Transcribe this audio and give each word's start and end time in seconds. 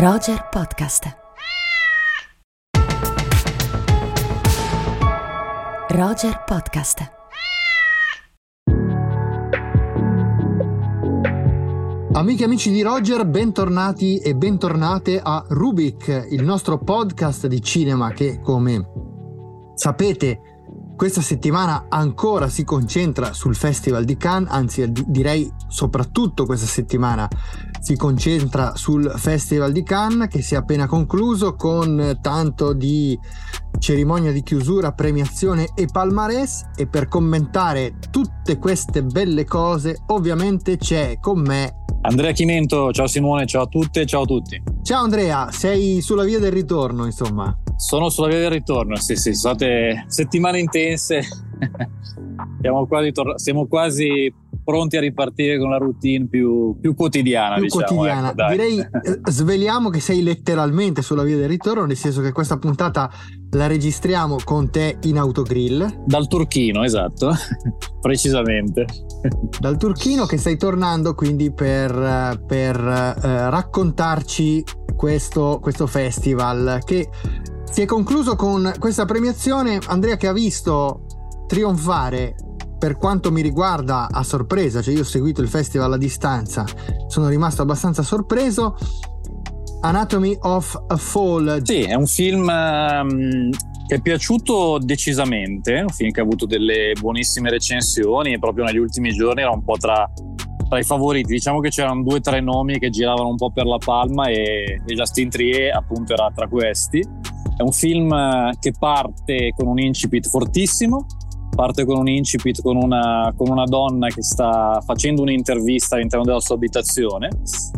Roger 0.00 0.46
Podcast. 0.48 1.16
Roger 5.88 6.44
Podcast. 6.46 7.12
Amiche 12.12 12.42
e 12.42 12.44
amici 12.44 12.70
di 12.70 12.82
Roger, 12.82 13.26
bentornati 13.26 14.18
e 14.18 14.36
bentornate 14.36 15.20
a 15.20 15.44
Rubik, 15.48 16.28
il 16.30 16.44
nostro 16.44 16.78
podcast 16.78 17.48
di 17.48 17.60
cinema 17.60 18.12
che, 18.12 18.38
come 18.40 18.88
sapete, 19.74 20.40
questa 20.98 21.20
settimana 21.20 21.86
ancora 21.88 22.48
si 22.48 22.62
concentra 22.62 23.32
sul 23.32 23.54
Festival 23.54 24.04
di 24.04 24.16
Cannes, 24.16 24.50
anzi 24.50 24.92
direi 25.06 25.48
soprattutto 25.68 26.44
questa 26.44 26.66
settimana 26.66 27.28
si 27.80 27.96
concentra 27.96 28.74
sul 28.74 29.12
Festival 29.16 29.72
di 29.72 29.82
Cannes 29.82 30.28
che 30.28 30.42
si 30.42 30.54
è 30.54 30.56
appena 30.56 30.86
concluso 30.86 31.54
con 31.54 32.18
tanto 32.20 32.72
di 32.72 33.18
cerimonia 33.78 34.32
di 34.32 34.42
chiusura, 34.42 34.92
premiazione 34.92 35.68
e 35.74 35.86
palmarès 35.86 36.70
e 36.76 36.86
per 36.86 37.08
commentare 37.08 37.98
tutte 38.10 38.58
queste 38.58 39.02
belle 39.02 39.44
cose 39.44 40.02
ovviamente 40.06 40.76
c'è 40.76 41.18
con 41.20 41.40
me 41.40 41.78
Andrea 42.00 42.30
Chimento, 42.30 42.92
ciao 42.92 43.06
Simone, 43.08 43.44
ciao 43.44 43.62
a 43.62 43.66
tutte, 43.66 44.06
ciao 44.06 44.22
a 44.22 44.24
tutti. 44.24 44.62
Ciao 44.82 45.02
Andrea, 45.02 45.50
sei 45.50 46.00
sulla 46.00 46.22
via 46.22 46.38
del 46.38 46.52
ritorno 46.52 47.04
insomma. 47.04 47.54
Sono 47.76 48.08
sulla 48.08 48.28
via 48.28 48.38
del 48.38 48.50
ritorno, 48.50 48.96
sì 48.96 49.16
sì, 49.16 49.34
sono 49.34 49.54
state 49.54 50.04
settimane 50.06 50.60
intense, 50.60 51.22
siamo 52.60 52.86
quasi, 52.86 53.12
tor- 53.12 53.38
siamo 53.38 53.66
quasi 53.66 54.32
pronti 54.68 54.98
a 54.98 55.00
ripartire 55.00 55.58
con 55.58 55.70
la 55.70 55.78
routine 55.78 56.26
più, 56.26 56.76
più 56.78 56.94
quotidiana. 56.94 57.54
Più 57.54 57.64
diciamo, 57.64 57.84
quotidiana. 57.86 58.32
Ecco, 58.32 58.50
Direi 58.50 58.78
eh, 58.78 59.20
sveliamo 59.30 59.88
che 59.88 59.98
sei 59.98 60.22
letteralmente 60.22 61.00
sulla 61.00 61.22
via 61.22 61.38
del 61.38 61.48
ritorno, 61.48 61.86
nel 61.86 61.96
senso 61.96 62.20
che 62.20 62.32
questa 62.32 62.58
puntata 62.58 63.10
la 63.52 63.66
registriamo 63.66 64.36
con 64.44 64.70
te 64.70 64.98
in 65.04 65.16
autogrill. 65.16 66.04
Dal 66.04 66.28
turchino, 66.28 66.84
esatto, 66.84 67.32
precisamente. 68.02 68.84
Dal 69.58 69.78
turchino 69.78 70.26
che 70.26 70.36
stai 70.36 70.58
tornando 70.58 71.14
quindi 71.14 71.50
per, 71.50 72.38
per 72.46 72.76
eh, 72.76 73.48
raccontarci 73.48 74.64
questo, 74.94 75.60
questo 75.62 75.86
festival 75.86 76.82
che 76.84 77.08
si 77.70 77.80
è 77.80 77.86
concluso 77.86 78.36
con 78.36 78.70
questa 78.78 79.06
premiazione. 79.06 79.78
Andrea 79.86 80.18
che 80.18 80.26
ha 80.26 80.34
visto 80.34 81.06
trionfare 81.46 82.34
per 82.78 82.96
quanto 82.96 83.32
mi 83.32 83.42
riguarda 83.42 84.08
a 84.10 84.22
sorpresa, 84.22 84.80
cioè 84.80 84.94
io 84.94 85.00
ho 85.00 85.04
seguito 85.04 85.42
il 85.42 85.48
festival 85.48 85.92
a 85.92 85.96
distanza, 85.96 86.64
sono 87.08 87.28
rimasto 87.28 87.62
abbastanza 87.62 88.02
sorpreso. 88.02 88.76
Anatomy 89.80 90.36
of 90.40 90.76
a 90.88 90.96
Fall. 90.96 91.62
Sì, 91.62 91.82
è 91.82 91.94
un 91.94 92.06
film 92.06 92.48
um, 92.48 93.50
che 93.86 93.94
è 93.94 94.00
piaciuto 94.00 94.78
decisamente, 94.78 95.80
un 95.80 95.88
film 95.88 96.10
che 96.10 96.20
ha 96.20 96.24
avuto 96.24 96.46
delle 96.46 96.94
buonissime 96.98 97.48
recensioni 97.48 98.32
e 98.32 98.38
proprio 98.40 98.64
negli 98.64 98.78
ultimi 98.78 99.12
giorni 99.12 99.42
era 99.42 99.52
un 99.52 99.62
po' 99.62 99.76
tra, 99.76 100.10
tra 100.68 100.78
i 100.78 100.82
favoriti. 100.82 101.32
Diciamo 101.32 101.60
che 101.60 101.68
c'erano 101.68 102.02
due 102.02 102.16
o 102.16 102.20
tre 102.20 102.40
nomi 102.40 102.80
che 102.80 102.90
giravano 102.90 103.28
un 103.28 103.36
po' 103.36 103.52
per 103.52 103.66
la 103.66 103.78
palma 103.78 104.26
e, 104.26 104.82
e 104.84 104.94
Justin 104.94 105.30
Trier 105.30 105.76
appunto 105.76 106.12
era 106.12 106.28
tra 106.34 106.48
questi. 106.48 106.98
È 107.56 107.62
un 107.62 107.72
film 107.72 108.10
che 108.58 108.72
parte 108.76 109.52
con 109.56 109.68
un 109.68 109.78
incipit 109.78 110.28
fortissimo, 110.28 111.06
parte 111.58 111.84
con 111.84 111.98
un 111.98 112.06
incipit 112.06 112.62
con 112.62 112.76
una, 112.76 113.34
con 113.36 113.48
una, 113.48 113.64
donna 113.64 114.06
che 114.06 114.22
sta 114.22 114.80
facendo 114.86 115.22
un'intervista 115.22 115.96
all'interno 115.96 116.24
della 116.24 116.38
sua 116.38 116.54
abitazione, 116.54 117.30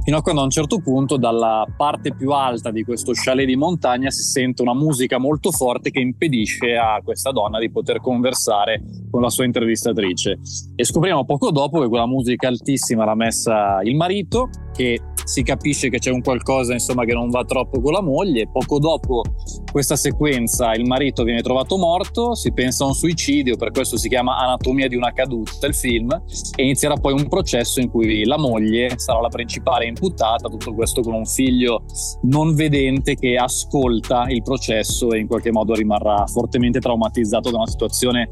fino 0.05 0.19
a 0.19 0.20
quando 0.20 0.42
a 0.42 0.45
un 0.45 0.50
certo 0.50 0.83
punto 0.83 1.17
dalla 1.17 1.64
parte 1.78 2.14
più 2.14 2.31
alta 2.33 2.70
di 2.70 2.84
questo 2.84 3.12
chalet 3.14 3.47
di 3.47 3.56
montagna 3.56 4.11
si 4.11 4.23
sente 4.23 4.61
una 4.61 4.75
musica 4.75 5.17
molto 5.17 5.51
forte 5.51 5.91
che 5.91 5.98
impedisce 5.98 6.77
a 6.77 7.01
questa 7.02 7.30
donna 7.30 7.58
di 7.58 7.70
poter 7.70 8.02
conversare 8.02 8.83
con 9.11 9.23
la 9.23 9.30
sua 9.30 9.46
intervistatrice. 9.46 10.39
E 10.77 10.85
scopriamo 10.85 11.24
poco 11.24 11.51
dopo 11.51 11.80
che 11.80 11.89
quella 11.89 12.07
musica 12.07 12.48
altissima 12.48 13.07
l'ha 13.07 13.14
messa 13.14 13.80
il 13.83 13.97
marito, 13.97 14.51
che 14.74 15.01
si 15.30 15.42
capisce 15.42 15.91
che 15.91 15.98
c'è 15.98 16.11
un 16.11 16.23
qualcosa 16.23 16.73
insomma, 16.73 17.05
che 17.05 17.12
non 17.12 17.30
va 17.30 17.45
troppo 17.45 17.80
con 17.80 17.92
la 17.92 18.02
moglie. 18.02 18.48
Poco 18.51 18.79
dopo 18.79 19.23
questa 19.70 19.95
sequenza 19.95 20.74
il 20.74 20.86
marito 20.86 21.23
viene 21.23 21.41
trovato 21.41 21.77
morto, 21.77 22.35
si 22.35 22.52
pensa 22.52 22.85
a 22.85 22.89
un 22.89 22.95
suicidio, 22.95 23.57
per 23.57 23.70
questo 23.70 23.97
si 23.97 24.08
chiama 24.08 24.39
Anatomia 24.39 24.89
di 24.89 24.97
una 24.97 25.13
caduta 25.13 25.67
il 25.67 25.75
film, 25.75 26.11
e 26.57 26.63
inizierà 26.63 26.95
poi 26.95 27.13
un 27.13 27.29
processo 27.29 27.81
in 27.81 27.91
cui 27.91 28.25
la 28.25 28.39
moglie 28.39 28.98
sarà 28.98 29.20
la 29.20 29.29
principale 29.29 29.86
imputata, 29.86 30.48
tutto 30.48 30.75
questo 30.75 31.03
con 31.03 31.14
un 31.14 31.27
figlio 31.27 31.85
non 32.23 32.55
vedente 32.55 33.14
che 33.14 33.36
ascolta 33.36 34.27
il 34.29 34.42
processo 34.42 35.11
e 35.11 35.19
in 35.19 35.27
qualche 35.27 35.51
modo 35.51 35.75
rimarrà 35.75 36.27
fortemente 36.27 36.80
traumatizzato 36.80 37.51
da 37.51 37.57
una 37.59 37.67
situazione 37.67 38.29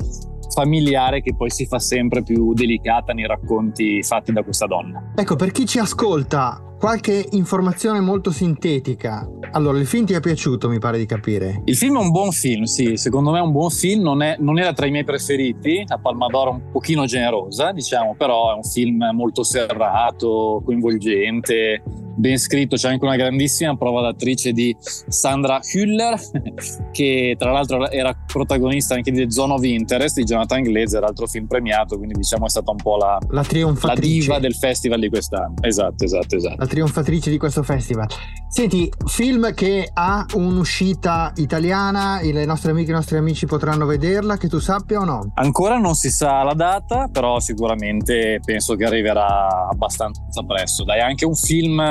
familiare 0.54 1.20
che 1.20 1.34
poi 1.34 1.50
si 1.50 1.66
fa 1.66 1.78
sempre 1.78 2.22
più 2.22 2.52
delicata 2.54 3.12
nei 3.12 3.26
racconti 3.26 4.02
fatti 4.02 4.32
da 4.32 4.42
questa 4.42 4.66
donna. 4.66 5.12
Ecco, 5.14 5.36
per 5.36 5.50
chi 5.52 5.66
ci 5.66 5.78
ascolta, 5.78 6.67
qualche 6.78 7.26
informazione 7.32 8.00
molto 8.00 8.30
sintetica. 8.30 9.28
Allora, 9.52 9.78
il 9.78 9.86
film 9.86 10.06
ti 10.06 10.14
è 10.14 10.20
piaciuto, 10.20 10.68
mi 10.68 10.78
pare 10.78 10.96
di 10.96 11.06
capire? 11.06 11.62
Il 11.64 11.76
film 11.76 11.96
è 11.96 12.00
un 12.00 12.10
buon 12.10 12.30
film, 12.30 12.64
sì, 12.64 12.96
secondo 12.96 13.30
me 13.30 13.38
è 13.38 13.42
un 13.42 13.52
buon 13.52 13.70
film, 13.70 14.02
non, 14.02 14.22
è, 14.22 14.36
non 14.38 14.58
era 14.58 14.72
tra 14.72 14.86
i 14.86 14.90
miei 14.90 15.04
preferiti, 15.04 15.84
la 15.86 15.98
Palma 15.98 16.28
d'Oro 16.28 16.52
un 16.52 16.70
pochino 16.70 17.04
generosa, 17.04 17.72
diciamo, 17.72 18.14
però 18.16 18.52
è 18.52 18.54
un 18.54 18.62
film 18.62 19.10
molto 19.12 19.42
serrato, 19.42 20.62
coinvolgente, 20.64 21.82
ben 22.18 22.36
scritto, 22.36 22.76
c'è 22.76 22.90
anche 22.90 23.04
una 23.04 23.16
grandissima 23.16 23.76
prova 23.76 24.02
d'attrice 24.02 24.52
di 24.52 24.76
Sandra 24.80 25.60
Hüller, 25.62 26.18
che 26.90 27.36
tra 27.38 27.52
l'altro 27.52 27.88
era 27.90 28.12
protagonista 28.26 28.94
anche 28.94 29.10
di 29.10 29.18
The 29.24 29.30
Zone 29.30 29.52
of 29.54 29.62
Interest 29.62 30.16
di 30.16 30.24
Jonathan 30.24 30.62
Glazer, 30.62 31.04
altro 31.04 31.26
film 31.26 31.46
premiato, 31.46 31.96
quindi 31.96 32.14
diciamo 32.14 32.46
è 32.46 32.48
stata 32.48 32.70
un 32.70 32.76
po' 32.76 32.96
la, 32.96 33.18
la, 33.30 33.44
la 33.82 33.94
diva 33.94 34.38
del 34.38 34.54
festival 34.54 34.98
di 35.00 35.08
quest'anno. 35.08 35.54
Esatto, 35.60 36.04
esatto, 36.04 36.36
esatto. 36.36 36.56
La 36.58 36.66
trionfatrice 36.68 37.30
di 37.30 37.38
questo 37.38 37.62
festival. 37.64 38.06
Senti, 38.48 38.90
film 39.06 39.52
che 39.52 39.90
ha 39.92 40.24
un'uscita 40.34 41.32
italiana, 41.36 42.20
le 42.22 42.44
nostre 42.44 42.70
amiche 42.70 42.90
e 42.90 42.92
i 42.92 42.96
nostri 42.96 43.16
amici 43.16 43.46
potranno 43.46 43.84
vederla, 43.84 44.36
che 44.36 44.48
tu 44.48 44.58
sappia 44.58 45.00
o 45.00 45.04
no? 45.04 45.32
Ancora 45.34 45.78
non 45.78 45.94
si 45.94 46.10
sa 46.10 46.42
la 46.44 46.54
data, 46.54 47.08
però 47.10 47.40
sicuramente 47.40 48.40
penso 48.44 48.76
che 48.76 48.84
arriverà 48.84 49.68
abbastanza 49.68 50.42
presto. 50.46 50.84
Dai, 50.84 51.00
anche 51.00 51.24
un 51.24 51.34
film 51.34 51.82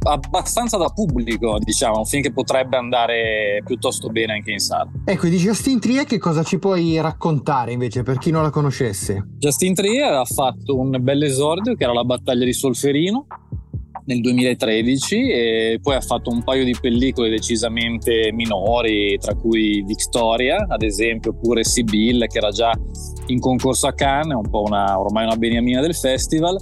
abbastanza 0.00 0.76
da 0.76 0.88
pubblico, 0.88 1.58
diciamo, 1.58 1.98
un 1.98 2.04
film 2.04 2.22
che 2.22 2.32
potrebbe 2.32 2.76
andare 2.76 3.62
piuttosto 3.64 4.08
bene 4.08 4.34
anche 4.34 4.52
in 4.52 4.58
sala. 4.58 4.90
Ecco, 5.04 5.26
di 5.26 5.36
Justin 5.36 5.80
Trier 5.80 6.04
che 6.04 6.18
cosa 6.18 6.42
ci 6.42 6.58
puoi 6.58 7.00
raccontare 7.00 7.72
invece 7.72 8.02
per 8.02 8.18
chi 8.18 8.30
non 8.30 8.42
la 8.42 8.50
conoscesse? 8.50 9.26
Justin 9.38 9.74
Trier 9.74 10.12
ha 10.12 10.24
fatto 10.24 10.78
un 10.78 10.96
bel 11.00 11.22
esordio 11.22 11.74
che 11.74 11.84
era 11.84 11.92
la 11.92 12.04
battaglia 12.04 12.44
di 12.44 12.52
Solferino 12.52 13.26
nel 14.08 14.20
2013 14.20 15.30
e 15.30 15.78
poi 15.82 15.94
ha 15.94 16.00
fatto 16.00 16.30
un 16.30 16.42
paio 16.42 16.64
di 16.64 16.74
pellicole 16.80 17.28
decisamente 17.28 18.30
minori, 18.32 19.18
tra 19.18 19.34
cui 19.34 19.84
Victoria, 19.86 20.66
ad 20.66 20.82
esempio, 20.82 21.30
oppure 21.30 21.62
Sibyl, 21.62 22.26
che 22.26 22.38
era 22.38 22.48
già 22.48 22.72
in 23.26 23.38
concorso 23.38 23.86
a 23.86 23.92
Cannes, 23.92 24.34
un 24.34 24.50
po' 24.50 24.62
una, 24.62 24.98
ormai 24.98 25.24
una 25.24 25.36
beniamina 25.36 25.82
del 25.82 25.94
festival, 25.94 26.56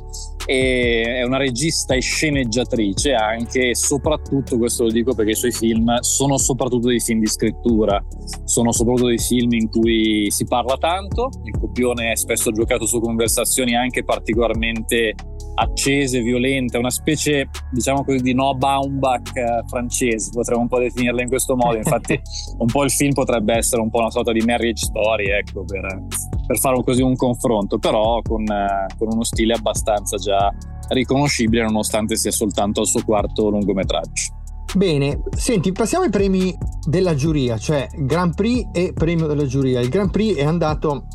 e 0.45 1.03
è 1.03 1.23
una 1.23 1.39
regista 1.39 1.95
e 1.95 2.01
sceneggiatrice 2.01 3.13
anche, 3.13 3.75
soprattutto, 3.77 4.59
questo 4.59 4.85
lo 4.85 4.91
dico 4.91 5.15
perché 5.15 5.33
i 5.33 5.37
suoi 5.37 5.53
film 5.53 5.97
sono 6.01 6.39
soprattutto 6.39 6.89
dei 6.89 7.01
film 7.01 7.21
di 7.21 7.27
scrittura, 7.27 8.05
sono 8.45 8.73
soprattutto 8.73 9.07
dei 9.07 9.19
film 9.19 9.53
in 9.53 9.69
cui 9.69 10.27
si 10.31 10.45
parla 10.47 10.77
tanto, 10.79 11.31
il 11.45 11.57
copione 11.59 12.11
è 12.11 12.17
spesso 12.17 12.51
giocato 12.51 12.87
su 12.87 13.01
conversazioni 13.01 13.77
anche 13.77 14.03
particolarmente 14.03 15.15
accese, 15.57 16.21
violente, 16.21 16.79
una 16.79 16.91
specie, 16.91 17.49
diciamo 17.71 18.05
così, 18.05 18.19
di 18.19 18.35
Noah 18.35 18.55
Baumbach 18.55 19.35
eh, 19.37 19.63
francese, 19.67 20.31
potremmo 20.33 20.63
un 20.63 20.69
po' 20.69 20.79
definirla 20.79 21.23
in 21.23 21.29
questo 21.29 21.57
modo. 21.57 21.77
Infatti, 21.77 22.21
un 22.59 22.67
po' 22.67 22.85
il 22.85 22.91
film 22.91 23.13
potrebbe 23.13 23.55
essere 23.55 23.83
un 23.83 23.91
po' 23.91 23.99
una 23.99 24.11
sorta 24.11 24.33
di 24.33 24.41
marriage 24.41 24.87
story, 24.87 25.31
ecco, 25.31 25.65
per, 25.65 26.05
per 26.47 26.59
fare 26.59 26.83
così 26.83 27.03
un 27.03 27.17
confronto, 27.17 27.79
però 27.79 28.21
con, 28.23 28.43
eh, 28.43 28.87
con 28.99 29.09
uno 29.11 29.25
stile 29.25 29.55
abbastanza 29.55 30.17
già 30.17 30.53
riconoscibile, 30.89 31.63
nonostante 31.63 32.17
sia 32.17 32.31
soltanto 32.31 32.83
il 32.83 32.87
suo 32.87 33.03
quarto 33.05 33.49
lungometraggio. 33.49 34.35
Bene, 34.75 35.23
senti, 35.35 35.73
passiamo 35.73 36.05
ai 36.05 36.11
premi 36.11 36.55
della 36.87 37.15
giuria, 37.15 37.57
cioè 37.57 37.89
Grand 37.97 38.35
Prix 38.35 38.69
e 38.73 38.93
premio 38.93 39.27
della 39.27 39.47
giuria. 39.47 39.81
Il 39.81 39.89
Grand 39.89 40.11
Prix 40.11 40.37
è 40.37 40.45
andato 40.45 41.07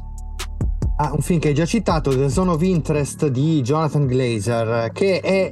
a 1.01 1.11
un 1.13 1.21
film 1.21 1.39
che 1.39 1.47
hai 1.47 1.53
già 1.55 1.65
citato, 1.65 2.11
The 2.11 2.29
Zone 2.29 2.51
of 2.51 2.61
Interest 2.61 3.27
di 3.27 3.61
Jonathan 3.61 4.05
Glazer, 4.05 4.91
che 4.93 5.19
è 5.19 5.49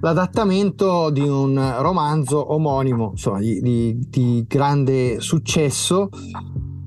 l'adattamento 0.00 1.10
di 1.10 1.20
un 1.20 1.74
romanzo 1.80 2.54
omonimo, 2.54 3.10
insomma, 3.10 3.38
di, 3.38 3.60
di, 3.60 3.98
di 4.08 4.44
grande 4.48 5.20
successo. 5.20 6.08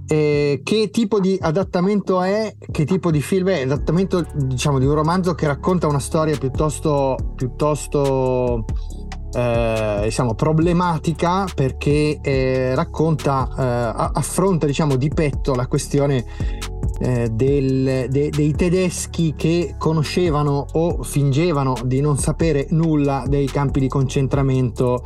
Eh, 0.07 0.61
che 0.63 0.89
tipo 0.89 1.19
di 1.19 1.37
adattamento 1.39 2.23
è? 2.23 2.55
Che 2.71 2.85
tipo 2.85 3.11
di 3.11 3.21
film 3.21 3.49
è? 3.49 3.61
Adattamento, 3.61 4.25
diciamo, 4.33 4.79
di 4.79 4.87
un 4.87 4.95
romanzo 4.95 5.35
che 5.35 5.45
racconta 5.45 5.85
una 5.85 5.99
storia 5.99 6.35
piuttosto, 6.35 7.15
piuttosto 7.35 8.65
eh, 9.33 10.01
diciamo, 10.05 10.33
problematica 10.33 11.45
perché 11.53 12.19
eh, 12.21 12.73
racconta, 12.73 13.49
eh, 13.55 14.09
affronta 14.13 14.65
diciamo, 14.65 14.95
di 14.95 15.09
petto 15.09 15.53
la 15.53 15.67
questione 15.67 16.25
eh, 16.99 17.29
del, 17.29 18.07
de, 18.09 18.29
dei 18.29 18.53
tedeschi 18.53 19.33
che 19.35 19.75
conoscevano 19.77 20.65
o 20.73 21.03
fingevano 21.03 21.75
di 21.83 22.01
non 22.01 22.17
sapere 22.17 22.67
nulla 22.71 23.23
dei 23.27 23.47
campi 23.47 23.79
di 23.79 23.87
concentramento 23.87 25.03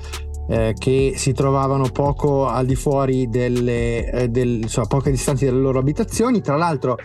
eh, 0.48 0.74
che 0.78 1.14
si 1.16 1.32
trovavano 1.34 1.90
poco 1.90 2.48
al 2.48 2.66
di 2.66 2.76
fuori 2.76 3.30
delle 3.30 4.12
eh, 4.12 4.30
del, 4.30 4.64
insomma, 4.64 4.88
poche 4.88 5.12
distanze 5.12 5.46
dalle 5.46 5.60
loro 5.60 5.80
abitazioni. 5.80 6.42
Tra 6.42 6.58
l'altro, 6.58 6.98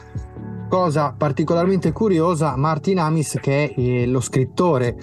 cosa 0.68 1.14
particolarmente 1.16 1.92
curiosa, 1.92 2.56
Martin 2.56 2.98
Amis, 2.98 3.38
che 3.40 3.72
è 3.74 3.80
eh, 3.80 4.06
lo 4.06 4.20
scrittore 4.20 4.96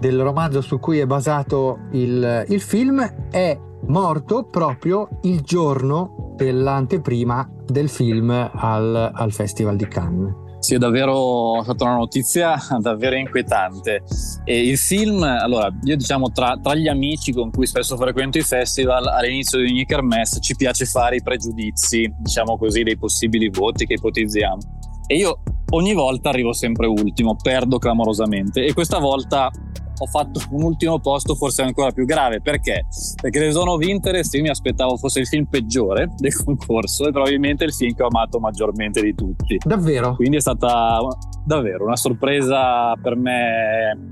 del 0.00 0.20
romanzo 0.20 0.60
su 0.60 0.78
cui 0.78 0.98
è 0.98 1.06
basato 1.06 1.78
il, 1.92 2.44
il 2.48 2.60
film, 2.60 3.00
è 3.30 3.58
morto 3.86 4.44
proprio 4.44 5.08
il 5.22 5.40
giorno 5.42 6.34
dell'anteprima 6.36 7.48
del 7.64 7.88
film 7.88 8.30
al, 8.30 9.10
al 9.12 9.32
Festival 9.32 9.76
di 9.76 9.86
Cannes. 9.86 10.42
Sì, 10.64 10.76
è 10.76 10.78
davvero 10.78 11.60
stata 11.62 11.84
una 11.84 11.96
notizia 11.96 12.56
davvero 12.80 13.16
inquietante. 13.16 14.02
E 14.44 14.66
il 14.66 14.78
film, 14.78 15.22
allora, 15.22 15.68
io 15.82 15.96
diciamo 15.96 16.30
tra, 16.32 16.58
tra, 16.62 16.74
gli 16.74 16.88
amici 16.88 17.32
con 17.32 17.50
cui 17.50 17.66
spesso 17.66 17.96
frequento 17.98 18.38
i 18.38 18.42
festival, 18.42 19.06
all'inizio 19.06 19.58
di 19.58 19.70
ogni 19.70 19.84
kermesse 19.84 20.40
ci 20.40 20.56
piace 20.56 20.86
fare 20.86 21.16
i 21.16 21.22
pregiudizi, 21.22 22.10
diciamo 22.16 22.56
così, 22.56 22.82
dei 22.82 22.96
possibili 22.96 23.50
voti 23.50 23.84
che 23.84 23.94
ipotizziamo. 23.94 24.58
E 25.06 25.16
io 25.16 25.42
ogni 25.72 25.92
volta 25.92 26.30
arrivo 26.30 26.54
sempre 26.54 26.86
ultimo, 26.86 27.36
perdo 27.36 27.78
clamorosamente. 27.78 28.64
E 28.64 28.72
questa 28.72 28.98
volta 28.98 29.50
ho 29.96 30.06
fatto 30.06 30.40
un 30.50 30.62
ultimo 30.62 30.98
posto 30.98 31.34
forse 31.34 31.62
ancora 31.62 31.90
più 31.90 32.04
grave 32.04 32.40
perché? 32.40 32.86
Perché 33.20 33.40
The 33.40 33.52
Zone 33.52 33.70
of 33.70 33.82
Interest 33.82 34.34
io 34.34 34.42
mi 34.42 34.48
aspettavo 34.48 34.96
fosse 34.96 35.20
il 35.20 35.26
film 35.26 35.46
peggiore 35.46 36.10
del 36.16 36.34
concorso 36.34 37.06
e 37.06 37.12
probabilmente 37.12 37.64
il 37.64 37.72
film 37.72 37.94
che 37.94 38.02
ho 38.02 38.08
amato 38.08 38.38
maggiormente 38.38 39.02
di 39.02 39.14
tutti 39.14 39.58
davvero? 39.64 40.14
quindi 40.16 40.36
è 40.36 40.40
stata 40.40 40.98
davvero 41.44 41.84
una 41.84 41.96
sorpresa 41.96 42.94
per 43.00 43.16
me 43.16 44.08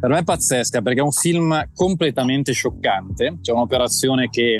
per 0.00 0.10
me 0.10 0.22
pazzesca 0.22 0.80
perché 0.80 1.00
è 1.00 1.04
un 1.04 1.12
film 1.12 1.70
completamente 1.74 2.52
scioccante 2.52 3.38
c'è 3.40 3.52
un'operazione 3.52 4.28
che 4.28 4.58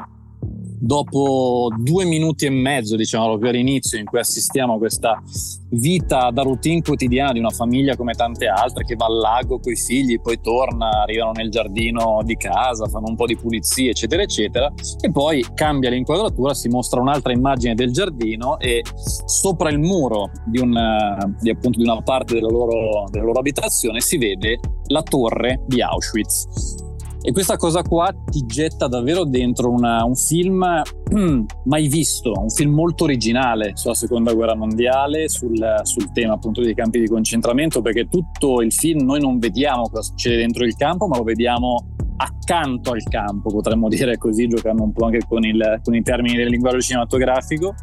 dopo 0.78 1.68
due 1.76 2.04
minuti 2.04 2.46
e 2.46 2.50
mezzo, 2.50 2.96
diciamo 2.96 3.26
proprio 3.26 3.50
all'inizio, 3.50 3.98
in 3.98 4.04
cui 4.04 4.18
assistiamo 4.18 4.74
a 4.74 4.78
questa 4.78 5.22
vita 5.70 6.30
da 6.30 6.42
routine 6.42 6.80
quotidiana 6.80 7.32
di 7.32 7.38
una 7.38 7.50
famiglia 7.50 7.96
come 7.96 8.14
tante 8.14 8.46
altre 8.46 8.84
che 8.84 8.94
va 8.94 9.06
al 9.06 9.16
lago 9.16 9.58
con 9.58 9.72
i 9.72 9.76
figli, 9.76 10.20
poi 10.20 10.40
torna, 10.40 11.02
arrivano 11.02 11.32
nel 11.32 11.50
giardino 11.50 12.20
di 12.24 12.36
casa, 12.36 12.86
fanno 12.86 13.08
un 13.08 13.16
po' 13.16 13.26
di 13.26 13.36
pulizie, 13.36 13.90
eccetera, 13.90 14.22
eccetera, 14.22 14.72
e 15.00 15.10
poi 15.10 15.44
cambia 15.54 15.90
l'inquadratura, 15.90 16.54
si 16.54 16.68
mostra 16.68 17.00
un'altra 17.00 17.32
immagine 17.32 17.74
del 17.74 17.92
giardino 17.92 18.58
e 18.58 18.82
sopra 19.26 19.70
il 19.70 19.78
muro 19.78 20.30
di, 20.46 20.60
un, 20.60 21.36
di, 21.40 21.50
appunto, 21.50 21.78
di 21.78 21.84
una 21.84 22.00
parte 22.02 22.34
della 22.34 22.48
loro, 22.48 23.04
della 23.10 23.24
loro 23.24 23.40
abitazione 23.40 24.00
si 24.00 24.16
vede 24.16 24.58
la 24.86 25.02
torre 25.02 25.62
di 25.66 25.82
Auschwitz 25.82 26.86
e 27.20 27.32
questa 27.32 27.56
cosa 27.56 27.82
qua 27.82 28.14
ti 28.30 28.46
getta 28.46 28.86
davvero 28.86 29.24
dentro 29.24 29.70
una, 29.70 30.04
un 30.04 30.14
film 30.14 30.64
mai 31.64 31.88
visto, 31.88 32.32
un 32.36 32.48
film 32.48 32.72
molto 32.72 33.04
originale 33.04 33.72
sulla 33.74 33.94
seconda 33.94 34.32
guerra 34.32 34.54
mondiale, 34.54 35.28
sul, 35.28 35.58
sul, 35.82 36.12
tema 36.12 36.34
appunto 36.34 36.62
dei 36.62 36.74
campi 36.74 37.00
di 37.00 37.08
concentramento, 37.08 37.82
perché 37.82 38.08
tutto 38.08 38.62
il 38.62 38.72
film 38.72 39.04
noi 39.04 39.20
non 39.20 39.38
vediamo 39.38 39.88
cosa 39.88 40.02
succede 40.02 40.36
dentro 40.36 40.64
il 40.64 40.76
campo, 40.76 41.06
ma 41.06 41.16
lo 41.16 41.24
vediamo 41.24 41.96
accanto 42.18 42.92
al 42.92 43.02
campo, 43.02 43.50
potremmo 43.50 43.88
dire 43.88 44.18
così, 44.18 44.46
giocando 44.48 44.82
un 44.82 44.92
po' 44.92 45.06
anche 45.06 45.20
con, 45.26 45.44
il, 45.44 45.80
con 45.82 45.94
i 45.94 46.02
termini 46.02 46.36
del 46.36 46.48
linguaggio 46.48 46.80
cinematografico. 46.80 47.74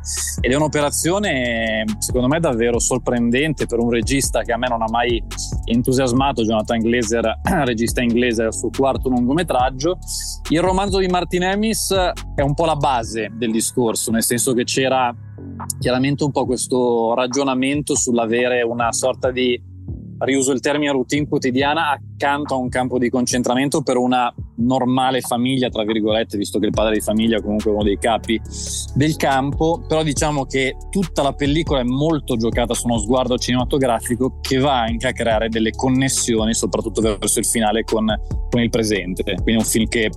Ed 0.41 0.51
è 0.51 0.55
un'operazione, 0.55 1.83
secondo 1.97 2.27
me, 2.27 2.39
davvero 2.39 2.79
sorprendente 2.79 3.65
per 3.65 3.79
un 3.79 3.89
regista 3.89 4.41
che 4.41 4.51
a 4.51 4.57
me 4.57 4.67
non 4.67 4.81
ha 4.81 4.89
mai 4.89 5.21
entusiasmato, 5.65 6.43
Jonathan 6.43 6.79
Glazer, 6.79 7.39
regista 7.65 8.01
inglese, 8.01 8.43
al 8.43 8.53
suo 8.53 8.69
quarto 8.69 9.09
lungometraggio. 9.09 9.97
Il 10.49 10.61
romanzo 10.61 10.99
di 10.99 11.07
Martin 11.07 11.43
Emis 11.43 11.93
è 12.35 12.41
un 12.41 12.53
po' 12.53 12.65
la 12.65 12.75
base 12.75 13.31
del 13.33 13.51
discorso, 13.51 14.11
nel 14.11 14.23
senso 14.23 14.53
che 14.53 14.63
c'era 14.63 15.15
chiaramente 15.79 16.23
un 16.23 16.31
po' 16.31 16.45
questo 16.45 17.13
ragionamento 17.13 17.95
sull'avere 17.95 18.61
una 18.61 18.91
sorta 18.91 19.31
di 19.31 19.73
riuso 20.19 20.51
il 20.51 20.59
termine 20.59 20.91
routine 20.91 21.27
quotidiana 21.27 21.91
accanto 21.91 22.53
a 22.53 22.57
un 22.57 22.69
campo 22.69 22.97
di 22.97 23.09
concentramento 23.09 23.81
per 23.81 23.97
una 23.97 24.33
normale 24.57 25.21
famiglia, 25.21 25.69
tra 25.69 25.83
virgolette, 25.83 26.37
visto 26.37 26.59
che 26.59 26.67
il 26.67 26.71
padre 26.71 26.93
di 26.93 27.01
famiglia 27.01 27.37
è 27.37 27.41
comunque 27.41 27.71
uno 27.71 27.83
dei 27.83 27.97
capi 27.97 28.39
del 28.93 29.15
campo, 29.15 29.83
però 29.87 30.03
diciamo 30.03 30.45
che 30.45 30.75
tutta 30.89 31.21
la 31.23 31.33
pellicola 31.33 31.81
è 31.81 31.83
molto 31.83 32.35
giocata 32.37 32.73
su 32.73 32.87
uno 32.87 32.97
sguardo 32.99 33.37
cinematografico 33.37 34.39
che 34.41 34.57
va 34.57 34.81
anche 34.81 35.07
a 35.07 35.11
creare 35.11 35.49
delle 35.49 35.71
connessioni, 35.71 36.53
soprattutto 36.53 37.01
verso 37.01 37.39
il 37.39 37.45
finale 37.45 37.83
con, 37.83 38.05
con 38.49 38.61
il 38.61 38.69
presente. 38.69 39.23
Quindi 39.23 39.53
è 39.53 39.57
un 39.57 39.63
film 39.63 39.87
che 39.87 40.09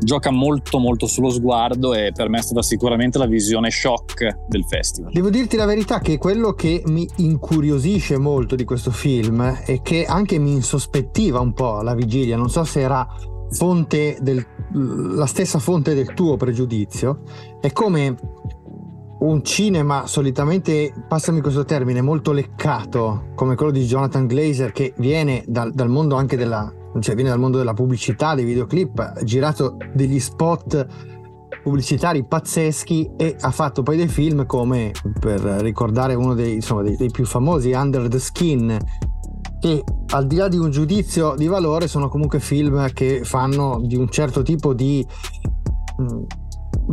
gioca 0.00 0.30
molto 0.30 0.78
molto 0.78 1.06
sullo 1.06 1.30
sguardo 1.30 1.94
e 1.94 2.12
per 2.12 2.28
me 2.28 2.38
è 2.38 2.42
stata 2.42 2.62
sicuramente 2.62 3.18
la 3.18 3.26
visione 3.26 3.70
shock 3.70 4.46
del 4.48 4.64
festival. 4.64 5.12
Devo 5.12 5.30
dirti 5.30 5.56
la 5.56 5.66
verità 5.66 5.98
che 6.00 6.18
quello 6.18 6.52
che 6.52 6.82
mi 6.86 7.08
incuriosisce 7.16 8.18
molto 8.18 8.54
di 8.54 8.64
questo 8.64 8.90
film 8.90 9.42
è 9.64 9.82
che 9.82 10.04
anche 10.04 10.38
mi 10.38 10.52
insospettiva 10.52 11.40
un 11.40 11.52
po' 11.52 11.78
alla 11.78 11.94
vigilia, 11.94 12.36
non 12.36 12.48
so 12.48 12.64
se 12.64 12.80
era 12.80 13.06
fonte 13.50 14.18
del, 14.20 14.44
la 14.72 15.26
stessa 15.26 15.58
fonte 15.58 15.94
del 15.94 16.14
tuo 16.14 16.36
pregiudizio, 16.36 17.22
è 17.60 17.72
come 17.72 18.16
un 19.20 19.44
cinema 19.44 20.06
solitamente, 20.06 20.92
passami 21.06 21.40
questo 21.40 21.64
termine, 21.64 22.00
molto 22.00 22.32
leccato, 22.32 23.32
come 23.34 23.54
quello 23.54 23.72
di 23.72 23.84
Jonathan 23.84 24.26
Glazer, 24.26 24.72
che 24.72 24.94
viene 24.96 25.44
dal, 25.46 25.72
dal 25.72 25.88
mondo 25.88 26.16
anche 26.16 26.36
della, 26.36 26.72
cioè 27.00 27.14
viene 27.14 27.30
dal 27.30 27.38
mondo 27.38 27.58
della 27.58 27.74
pubblicità, 27.74 28.34
dei 28.34 28.44
videoclip, 28.44 28.98
ha 28.98 29.22
girato 29.22 29.76
degli 29.92 30.18
spot 30.18 30.86
pubblicitari 31.62 32.24
pazzeschi 32.24 33.10
e 33.16 33.36
ha 33.38 33.50
fatto 33.50 33.82
poi 33.82 33.96
dei 33.96 34.08
film 34.08 34.46
come, 34.46 34.92
per 35.18 35.40
ricordare 35.40 36.14
uno 36.14 36.34
dei, 36.34 36.54
insomma, 36.54 36.82
dei, 36.82 36.96
dei 36.96 37.10
più 37.10 37.26
famosi, 37.26 37.72
Under 37.72 38.08
the 38.08 38.18
Skin, 38.18 38.78
che 39.60 39.84
al 40.12 40.26
di 40.26 40.36
là 40.36 40.48
di 40.48 40.56
un 40.56 40.70
giudizio 40.70 41.34
di 41.36 41.46
valore 41.46 41.86
sono 41.86 42.08
comunque 42.08 42.40
film 42.40 42.90
che 42.92 43.22
fanno 43.22 43.80
di 43.82 43.94
un 43.94 44.08
certo 44.08 44.42
tipo 44.42 44.72
di, 44.72 45.06
mm, 46.00 46.22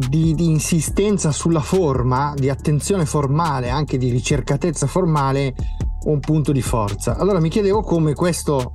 di, 0.10 0.36
di 0.36 0.46
insistenza 0.46 1.32
sulla 1.32 1.62
forma, 1.62 2.34
di 2.36 2.50
attenzione 2.50 3.06
formale, 3.06 3.70
anche 3.70 3.98
di 3.98 4.10
ricercatezza 4.10 4.86
formale, 4.86 5.56
un 6.06 6.20
punto 6.20 6.52
di 6.52 6.62
forza. 6.62 7.18
Allora 7.18 7.40
mi 7.40 7.50
chiedevo 7.50 7.82
come 7.82 8.14
questo 8.14 8.74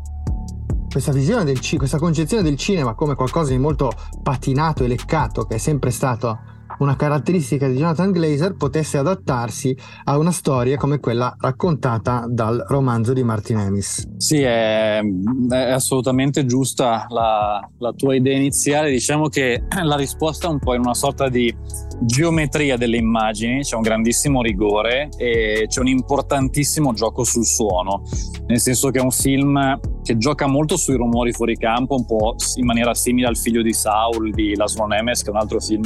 questa 0.90 1.12
visione 1.12 1.44
del 1.44 1.58
cinema, 1.58 1.78
questa 1.78 1.98
concezione 1.98 2.42
del 2.42 2.56
cinema 2.56 2.94
come 2.94 3.14
qualcosa 3.14 3.50
di 3.50 3.58
molto 3.58 3.90
patinato 4.22 4.84
e 4.84 4.88
leccato, 4.88 5.44
che 5.44 5.54
è 5.54 5.58
sempre 5.58 5.90
stato 5.90 6.38
una 6.82 6.96
caratteristica 6.96 7.68
di 7.68 7.76
Jonathan 7.76 8.10
Glazer 8.10 8.54
potesse 8.56 8.98
adattarsi 8.98 9.76
a 10.04 10.18
una 10.18 10.32
storia 10.32 10.76
come 10.76 10.98
quella 10.98 11.34
raccontata 11.38 12.24
dal 12.28 12.64
romanzo 12.68 13.12
di 13.12 13.22
Martin 13.22 13.56
Amis. 13.58 14.08
Sì, 14.16 14.42
è, 14.42 15.00
è 15.48 15.70
assolutamente 15.70 16.44
giusta 16.44 17.06
la, 17.08 17.60
la, 17.78 17.92
tua 17.92 18.14
idea 18.14 18.36
iniziale. 18.36 18.90
Diciamo 18.90 19.28
che 19.28 19.62
la 19.82 19.96
risposta 19.96 20.48
è 20.48 20.50
un 20.50 20.58
po' 20.58 20.74
in 20.74 20.80
una 20.80 20.94
sorta 20.94 21.28
di 21.28 21.54
geometria 22.04 22.76
delle 22.76 22.96
immagini, 22.96 23.62
c'è 23.62 23.76
un 23.76 23.82
grandissimo 23.82 24.42
rigore 24.42 25.08
e 25.16 25.66
c'è 25.68 25.80
un 25.80 25.88
importantissimo 25.88 26.92
gioco 26.92 27.24
sul 27.24 27.44
suono, 27.44 28.02
nel 28.46 28.60
senso 28.60 28.90
che 28.90 28.98
è 28.98 29.02
un 29.02 29.10
film 29.10 29.80
che 30.02 30.16
gioca 30.16 30.46
molto 30.46 30.76
sui 30.76 30.96
rumori 30.96 31.32
fuori 31.32 31.56
campo, 31.56 31.94
un 31.94 32.04
po' 32.04 32.34
in 32.56 32.66
maniera 32.66 32.94
simile 32.94 33.28
al 33.28 33.36
figlio 33.36 33.62
di 33.62 33.72
Saul 33.72 34.30
di 34.30 34.56
Laszlo 34.56 34.86
Nemes, 34.86 35.22
che 35.22 35.28
è 35.28 35.32
un 35.32 35.38
altro 35.38 35.60
film 35.60 35.82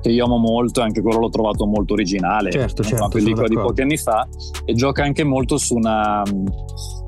che 0.00 0.10
io 0.10 0.24
amo 0.24 0.38
molto 0.38 0.80
anche 0.80 1.02
quello 1.02 1.18
l'ho 1.18 1.28
trovato 1.28 1.66
molto 1.66 1.94
originale. 1.94 2.50
Certo, 2.50 2.82
certo. 2.82 3.04
Una 3.04 3.08
pellicola 3.08 3.48
di 3.48 3.56
pochi 3.56 3.80
anni 3.82 3.96
fa 3.96 4.26
e 4.64 4.74
gioca 4.74 5.02
anche 5.02 5.24
molto 5.24 5.58
su 5.58 5.74
una, 5.74 6.22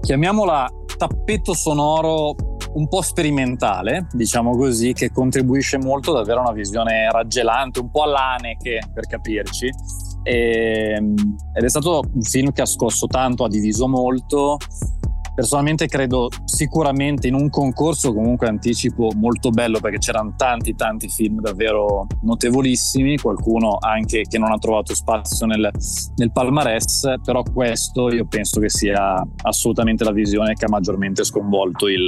chiamiamola 0.01 0.69
tappeto 1.01 1.55
sonoro 1.55 2.35
un 2.75 2.87
po' 2.87 3.01
sperimentale, 3.01 4.07
diciamo 4.13 4.55
così, 4.55 4.93
che 4.93 5.11
contribuisce 5.11 5.79
molto 5.79 6.11
ad 6.11 6.19
avere 6.19 6.41
una 6.41 6.53
visione 6.53 7.11
raggelante, 7.11 7.81
un 7.81 7.91
po' 7.91 8.03
all'Aneke 8.03 8.81
per 8.93 9.07
capirci. 9.07 9.71
E, 10.23 10.93
ed 11.55 11.65
è 11.65 11.69
stato 11.69 12.03
un 12.13 12.21
film 12.21 12.53
che 12.53 12.61
ha 12.61 12.67
scosso 12.67 13.07
tanto, 13.07 13.45
ha 13.45 13.49
diviso 13.49 13.89
molto 13.89 14.59
Personalmente 15.41 15.87
credo 15.87 16.29
sicuramente 16.45 17.27
in 17.27 17.33
un 17.33 17.49
concorso 17.49 18.13
comunque 18.13 18.47
anticipo 18.47 19.11
molto 19.17 19.49
bello 19.49 19.81
perché 19.81 19.97
c'erano 19.97 20.35
tanti 20.37 20.75
tanti 20.75 21.09
film 21.09 21.41
davvero 21.41 22.07
notevolissimi, 22.21 23.17
qualcuno 23.17 23.79
anche 23.81 24.25
che 24.29 24.37
non 24.37 24.53
ha 24.53 24.59
trovato 24.59 24.95
spazio 24.95 25.47
nel, 25.47 25.71
nel 26.17 26.31
palmarès, 26.31 27.15
però 27.25 27.43
questo 27.43 28.13
io 28.13 28.27
penso 28.27 28.61
che 28.61 28.69
sia 28.69 29.27
assolutamente 29.45 30.05
la 30.05 30.13
visione 30.13 30.53
che 30.53 30.67
ha 30.67 30.69
maggiormente 30.69 31.25
sconvolto 31.25 31.89
il, 31.89 32.07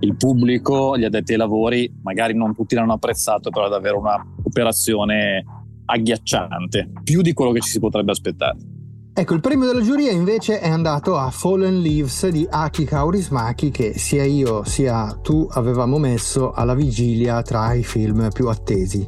il 0.00 0.16
pubblico, 0.16 0.98
gli 0.98 1.04
addetti 1.04 1.32
ai 1.32 1.38
lavori, 1.38 1.90
magari 2.02 2.34
non 2.34 2.54
tutti 2.54 2.74
l'hanno 2.74 2.92
apprezzato, 2.92 3.48
però 3.48 3.68
è 3.68 3.70
davvero 3.70 3.98
una 3.98 4.22
operazione 4.42 5.42
agghiacciante, 5.86 6.92
più 7.02 7.22
di 7.22 7.32
quello 7.32 7.52
che 7.52 7.60
ci 7.60 7.70
si 7.70 7.78
potrebbe 7.78 8.10
aspettare. 8.10 8.58
Ecco, 9.18 9.34
il 9.34 9.40
premio 9.40 9.66
della 9.66 9.82
giuria 9.82 10.12
invece 10.12 10.60
è 10.60 10.68
andato 10.68 11.16
a 11.16 11.28
Fallen 11.32 11.80
Leaves 11.80 12.28
di 12.28 12.46
Aki 12.48 12.84
Kaurismaki 12.84 13.72
che 13.72 13.98
sia 13.98 14.22
io 14.22 14.62
sia 14.62 15.18
tu 15.20 15.44
avevamo 15.50 15.98
messo 15.98 16.52
alla 16.52 16.76
vigilia 16.76 17.42
tra 17.42 17.72
i 17.72 17.82
film 17.82 18.28
più 18.32 18.46
attesi. 18.46 19.04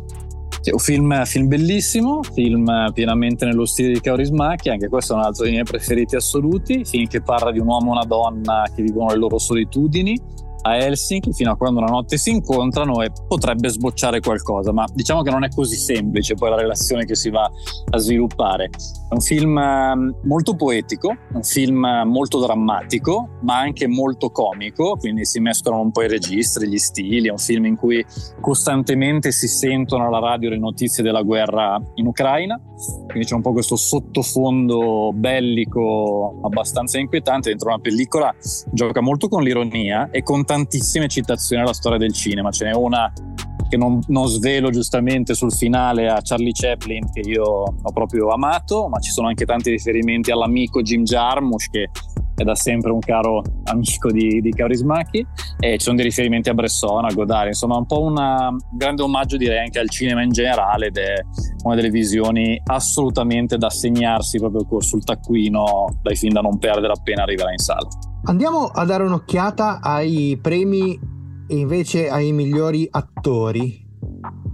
Sì, 0.63 0.73
un 0.73 0.81
film, 0.81 1.25
film, 1.27 1.47
bellissimo, 1.47 2.25
film 2.25 2.91
pienamente 2.93 3.45
nello 3.45 3.65
stile 3.65 3.93
di 3.93 4.01
Kaurismaki, 4.01 4.71
anche 4.71 4.89
questo 4.89 5.13
è 5.13 5.17
un 5.17 5.23
altro 5.23 5.45
dei 5.45 5.53
miei 5.53 5.63
preferiti 5.63 6.17
assoluti, 6.17 6.85
film 6.85 7.07
che 7.07 7.23
parla 7.23 7.53
di 7.53 7.61
un 7.61 7.69
uomo 7.69 7.91
e 7.91 7.93
una 7.93 8.05
donna 8.05 8.65
che 8.75 8.83
vivono 8.83 9.11
le 9.11 9.17
loro 9.17 9.39
solitudini 9.39 10.21
a 10.63 10.77
Helsinki 10.77 11.33
fino 11.33 11.53
a 11.53 11.57
quando 11.57 11.81
una 11.81 11.91
notte 11.91 12.17
si 12.17 12.31
incontrano 12.31 13.03
e 13.03 13.11
potrebbe 13.27 13.69
sbocciare 13.69 14.21
qualcosa, 14.21 14.73
ma 14.73 14.85
diciamo 14.93 15.23
che 15.23 15.31
non 15.31 15.45
è 15.45 15.49
così 15.49 15.77
semplice 15.77 16.35
poi 16.35 16.51
la 16.51 16.57
relazione 16.57 17.05
che 17.05 17.15
si 17.15 17.31
va 17.31 17.51
a 17.91 17.99
sviluppare. 17.99 18.67
È 18.67 19.15
un 19.15 19.21
film 19.21 19.59
ehm, 19.59 20.17
molto 20.25 20.55
poetico, 20.55 21.15
un 21.33 21.43
film 21.43 21.87
molto 22.07 22.39
drammatico, 22.41 23.39
ma 23.43 23.59
anche 23.59 23.87
molto 23.87 24.31
comico, 24.31 24.97
quindi 24.97 25.25
si 25.25 25.41
mescolano 25.41 25.83
un 25.83 25.91
po' 25.91 26.03
i 26.03 26.09
registri, 26.09 26.69
gli 26.69 26.79
stili, 26.79 27.29
è 27.29 27.31
un 27.31 27.39
film 27.39 27.65
in 27.67 27.77
cui 27.77 28.05
costantemente 28.41 29.33
si 29.33 29.49
sentono 29.49 30.07
alla 30.07 30.19
radio 30.19 30.51
le 30.51 30.59
notizie 30.59 31.03
della 31.03 31.23
guerra 31.23 31.81
in 31.95 32.07
Ucraina, 32.07 32.61
quindi 33.09 33.27
c'è 33.27 33.35
un 33.35 33.43
po' 33.43 33.53
questo 33.53 33.77
sottofondo 33.77 35.13
bellico 35.13 36.41
abbastanza 36.43 36.99
inquietante 36.99 37.49
dentro 37.49 37.69
una 37.69 37.79
pellicola, 37.79 38.35
gioca 38.73 39.01
molto 39.01 39.29
con 39.29 39.43
l'ironia 39.43 40.11
e 40.11 40.23
con 40.23 40.45
tantissime 40.51 41.07
citazioni 41.07 41.63
alla 41.63 41.73
storia 41.73 41.97
del 41.97 42.13
cinema. 42.13 42.51
Ce 42.51 42.65
n'è 42.65 42.75
una 42.75 43.13
che 43.69 43.77
non, 43.77 44.01
non, 44.09 44.27
svelo 44.27 44.71
giustamente 44.71 45.33
sul 45.35 45.53
finale 45.53 46.09
a 46.09 46.19
Charlie 46.23 46.51
Chaplin 46.51 47.09
che 47.13 47.21
io 47.21 47.45
ho 47.45 47.93
proprio 47.93 48.31
amato, 48.31 48.89
ma 48.89 48.99
ci 48.99 49.13
sono 49.13 49.29
anche 49.29 49.45
tanti 49.45 49.71
riferimenti 49.71 50.33
all'amico 50.33 50.83
Jim 50.83 51.05
Jarmusch 51.05 51.71
che 51.71 51.89
è 52.35 52.43
da 52.43 52.57
sempre 52.57 52.91
un 52.91 52.99
caro 52.99 53.45
amico 53.65 54.11
di, 54.11 54.41
di 54.41 54.51
Kaurismäki 54.51 55.25
e 55.61 55.79
ci 55.79 55.85
sono 55.85 55.95
dei 55.95 56.07
riferimenti 56.07 56.49
a 56.49 56.55
Bresson, 56.55 57.05
a 57.05 57.13
Godard, 57.13 57.49
insomma 57.49 57.77
un 57.77 57.87
po' 57.87 58.03
un 58.03 58.57
grande 58.73 59.03
omaggio 59.03 59.37
direi 59.37 59.59
anche 59.59 59.79
al 59.79 59.89
cinema 59.89 60.23
in 60.23 60.31
generale 60.31 60.87
ed 60.87 60.97
è 60.97 61.15
una 61.63 61.77
delle 61.77 61.91
visioni 61.91 62.61
assolutamente 62.65 63.57
da 63.57 63.71
segnarsi 63.71 64.39
proprio 64.39 64.81
sul 64.81 65.05
taccuino 65.05 66.01
dai 66.03 66.17
film 66.17 66.33
da 66.33 66.41
non 66.41 66.59
perdere 66.59 66.93
appena 66.93 67.23
arriverà 67.23 67.53
in 67.53 67.59
sala. 67.59 67.87
Andiamo 68.25 68.67
a 68.67 68.85
dare 68.85 69.05
un'occhiata 69.05 69.81
ai 69.81 70.39
premi 70.41 70.99
e 71.47 71.57
invece 71.57 72.11
ai 72.11 72.33
migliori 72.33 72.87
attori 72.91 73.83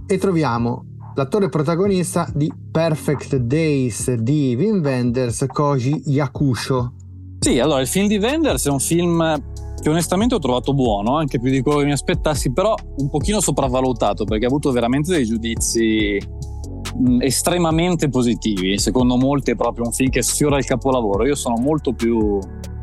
e 0.07 0.17
troviamo 0.17 0.85
l'attore 1.15 1.49
protagonista 1.49 2.31
di 2.33 2.51
Perfect 2.71 3.35
Days 3.35 4.13
di 4.13 4.55
Wim 4.57 4.81
Wenders, 4.81 5.45
Koji 5.51 6.03
Yakusho. 6.05 6.93
Sì, 7.39 7.59
allora 7.59 7.81
il 7.81 7.87
film 7.87 8.07
di 8.07 8.17
Wenders 8.17 8.67
è 8.67 8.69
un 8.69 8.79
film 8.79 9.35
che 9.81 9.89
onestamente 9.89 10.33
ho 10.33 10.39
trovato 10.39 10.73
buono, 10.73 11.17
anche 11.17 11.37
più 11.37 11.51
di 11.51 11.61
quello 11.61 11.79
che 11.79 11.85
mi 11.85 11.91
aspettassi, 11.91 12.53
però 12.53 12.73
un 12.97 13.09
pochino 13.09 13.41
sopravvalutato 13.41 14.23
perché 14.23 14.45
ha 14.45 14.47
avuto 14.47 14.71
veramente 14.71 15.11
dei 15.11 15.25
giudizi 15.25 16.17
estremamente 17.19 18.07
positivi. 18.07 18.79
Secondo 18.79 19.17
molti 19.17 19.51
è 19.51 19.55
proprio 19.55 19.85
un 19.85 19.91
film 19.91 20.09
che 20.09 20.21
sfiora 20.21 20.57
il 20.57 20.65
capolavoro. 20.65 21.25
Io 21.25 21.35
sono 21.35 21.57
molto 21.57 21.93
più 21.93 22.39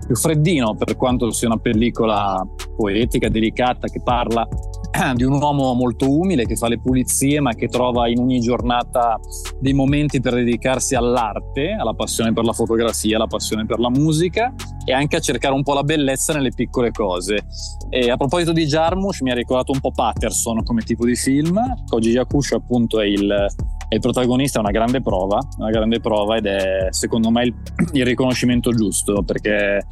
più 0.07 0.17
freddino 0.17 0.75
per 0.75 0.97
quanto 0.97 1.31
sia 1.31 1.49
una 1.49 1.59
pellicola 1.59 2.47
poetica, 2.77 3.29
delicata, 3.29 3.89
che 3.89 4.01
parla 4.03 4.47
di 5.15 5.25
un 5.25 5.33
uomo 5.33 5.73
molto 5.75 6.11
umile 6.11 6.45
che 6.45 6.57
fa 6.57 6.69
le 6.69 6.81
pulizie 6.81 7.41
ma 7.41 7.53
che 7.55 7.69
trova 7.69 8.09
in 8.09 8.19
ogni 8.19 8.41
giornata 8.41 9.19
dei 9.59 9.73
momenti 9.73 10.21
per 10.21 10.35
dedicarsi 10.35 10.95
all'arte, 10.95 11.73
alla 11.73 11.95
passione 11.95 12.33
per 12.33 12.45
la 12.45 12.53
fotografia, 12.53 13.17
alla 13.17 13.27
passione 13.27 13.67
per 13.67 13.79
la 13.79 13.91
musica 13.91 14.55
e 14.85 14.93
anche 14.93 15.17
a 15.17 15.21
cercare 15.21 15.55
un 15.55 15.63
po' 15.63 15.73
la 15.73 15.83
bellezza 15.83 16.33
nelle 16.33 16.51
piccole 16.51 16.91
cose. 16.91 17.47
E 17.89 18.11
a 18.11 18.17
proposito 18.17 18.53
di 18.53 18.67
Jarmusch 18.67 19.23
mi 19.23 19.31
ha 19.31 19.35
ricordato 19.35 19.73
un 19.73 19.81
po' 19.81 19.91
Patterson 19.91 20.63
come 20.63 20.83
tipo 20.83 21.07
di 21.07 21.17
film, 21.17 21.59
Koji 21.87 22.11
Yakush 22.11 22.53
appunto 22.53 23.01
è 23.01 23.07
il, 23.07 23.47
il 23.88 24.00
protagonista, 24.00 24.59
è 24.59 24.62
una 24.62 24.71
grande 24.71 25.00
prova, 25.00 25.38
una 25.59 25.71
grande 25.71 26.00
prova 26.00 26.37
ed 26.37 26.47
è 26.47 26.88
secondo 26.91 27.31
me 27.31 27.45
il, 27.45 27.55
il 27.93 28.05
riconoscimento 28.05 28.71
giusto 28.71 29.23
perché 29.23 29.87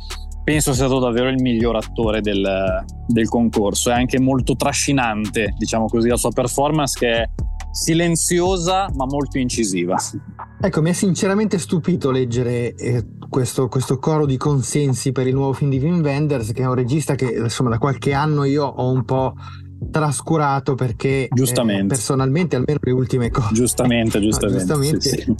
penso 0.44 0.72
sia 0.72 0.87
stato 0.87 1.00
davvero 1.00 1.28
il 1.28 1.40
miglior 1.40 1.76
attore 1.76 2.20
del, 2.20 2.84
del, 3.06 3.28
concorso. 3.28 3.90
È 3.90 3.94
anche 3.94 4.18
molto 4.18 4.56
trascinante, 4.56 5.54
diciamo 5.56 5.87
così, 5.87 6.08
la 6.08 6.16
sua 6.16 6.30
performance 6.30 6.99
che 6.99 7.12
è 7.12 7.28
silenziosa 7.70 8.90
ma 8.94 9.06
molto 9.06 9.38
incisiva. 9.38 9.96
Ecco, 10.61 10.82
mi 10.82 10.90
ha 10.90 10.94
sinceramente 10.94 11.58
stupito 11.58 12.11
leggere 12.11 12.75
eh, 12.75 13.04
questo, 13.28 13.68
questo, 13.68 13.99
coro 13.99 14.26
di 14.26 14.37
consensi 14.37 15.11
per 15.11 15.26
il 15.26 15.34
nuovo 15.34 15.54
film 15.54 15.70
di 15.70 15.78
Wim 15.78 16.00
Wenders, 16.02 16.52
che 16.52 16.62
è 16.62 16.66
un 16.66 16.75
regista 16.75 17.14
che 17.14 17.26
insomma 17.26 17.70
da 17.70 17.78
qualche 17.78 18.12
anno 18.12 18.44
io 18.44 18.64
ho 18.64 18.90
un 18.90 19.04
po' 19.04 19.34
trascurato 19.90 20.74
perché 20.74 21.28
eh, 21.28 21.84
personalmente 21.86 22.56
almeno 22.56 22.78
le 22.80 22.92
ultime 22.92 23.30
cose 23.30 23.52
giustamente 23.52 24.20
giustamente, 24.22 24.64
no, 24.64 24.80
giustamente 24.80 25.00
sì, 25.00 25.22
sì. 25.22 25.34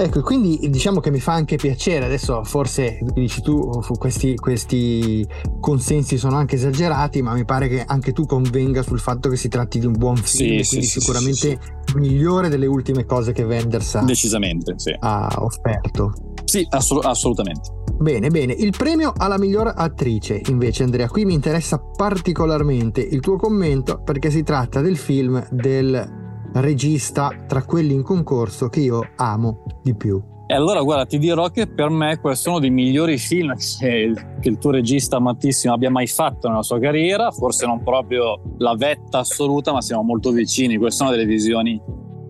Ecco, 0.00 0.20
quindi 0.20 0.70
diciamo 0.70 1.00
che 1.00 1.10
mi 1.10 1.18
fa 1.18 1.32
anche 1.32 1.56
piacere, 1.56 2.04
adesso 2.04 2.44
forse 2.44 3.00
dici 3.14 3.42
tu, 3.42 3.68
questi, 3.98 4.36
questi, 4.36 5.26
consensi 5.58 6.16
sono 6.18 6.36
anche 6.36 6.54
esagerati, 6.54 7.20
ma 7.20 7.32
mi 7.32 7.44
pare 7.44 7.66
che 7.66 7.82
anche 7.84 8.12
tu 8.12 8.24
convenga 8.24 8.82
sul 8.82 9.00
fatto 9.00 9.28
che 9.28 9.34
si 9.34 9.48
tratti 9.48 9.80
di 9.80 9.86
un 9.86 9.94
buon 9.98 10.14
film, 10.14 10.60
sì, 10.60 10.68
quindi 10.68 10.86
sicuramente 10.86 11.58
migliore 11.96 12.48
delle 12.48 12.66
ultime 12.66 13.06
cose 13.06 13.32
che 13.32 13.42
Wenders 13.42 13.96
ha, 13.96 14.02
Decisamente, 14.04 14.76
ha 15.00 15.34
offerto. 15.38 16.12
Sì, 16.44 16.64
assolut- 16.70 17.04
assolutamente. 17.04 17.77
Bene, 18.00 18.28
bene. 18.28 18.52
Il 18.52 18.72
premio 18.76 19.12
alla 19.16 19.38
miglior 19.38 19.72
attrice, 19.74 20.40
invece, 20.46 20.84
Andrea, 20.84 21.08
qui 21.08 21.24
mi 21.24 21.34
interessa 21.34 21.78
particolarmente 21.78 23.00
il 23.00 23.18
tuo 23.18 23.36
commento 23.36 24.02
perché 24.04 24.30
si 24.30 24.44
tratta 24.44 24.80
del 24.80 24.96
film 24.96 25.44
del 25.50 26.26
regista 26.54 27.44
tra 27.48 27.64
quelli 27.64 27.94
in 27.94 28.02
concorso 28.02 28.68
che 28.68 28.80
io 28.80 29.00
amo 29.16 29.64
di 29.82 29.96
più. 29.96 30.22
E 30.46 30.54
allora 30.54 30.80
guarda, 30.80 31.06
ti 31.06 31.18
dirò 31.18 31.48
che 31.50 31.66
per 31.66 31.90
me 31.90 32.20
questo 32.20 32.48
è 32.48 32.52
uno 32.52 32.60
dei 32.60 32.70
migliori 32.70 33.18
film 33.18 33.52
che, 33.78 34.12
che, 34.40 34.48
il 34.48 34.58
tuo 34.58 34.70
regista 34.70 35.16
amatissimo 35.16 35.74
abbia 35.74 35.90
mai 35.90 36.06
fatto 36.06 36.48
nella 36.48 36.62
sua 36.62 36.78
carriera, 36.78 37.32
forse 37.32 37.66
non 37.66 37.82
proprio 37.82 38.40
la 38.58 38.74
vetta 38.76 39.18
assoluta, 39.18 39.72
ma 39.72 39.82
siamo 39.82 40.04
molto 40.04 40.30
vicini. 40.30 40.76
Questa 40.76 41.04
è 41.04 41.08
una 41.08 41.16
delle 41.16 41.28
visioni 41.28 41.78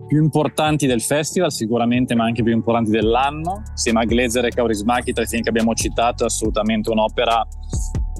più 0.09 0.21
importanti 0.23 0.87
del 0.87 1.01
festival, 1.01 1.51
sicuramente, 1.51 2.15
ma 2.15 2.25
anche 2.25 2.41
più 2.41 2.51
importanti 2.51 2.89
dell'anno. 2.89 3.61
Insieme 3.69 4.01
a 4.01 4.05
Glazer 4.05 4.45
e 4.45 4.49
Kaurismäki, 4.49 5.13
tra 5.13 5.23
i 5.23 5.27
film 5.27 5.43
che 5.43 5.49
abbiamo 5.49 5.75
citato, 5.75 6.23
è 6.23 6.25
assolutamente 6.25 6.89
un'opera 6.89 7.45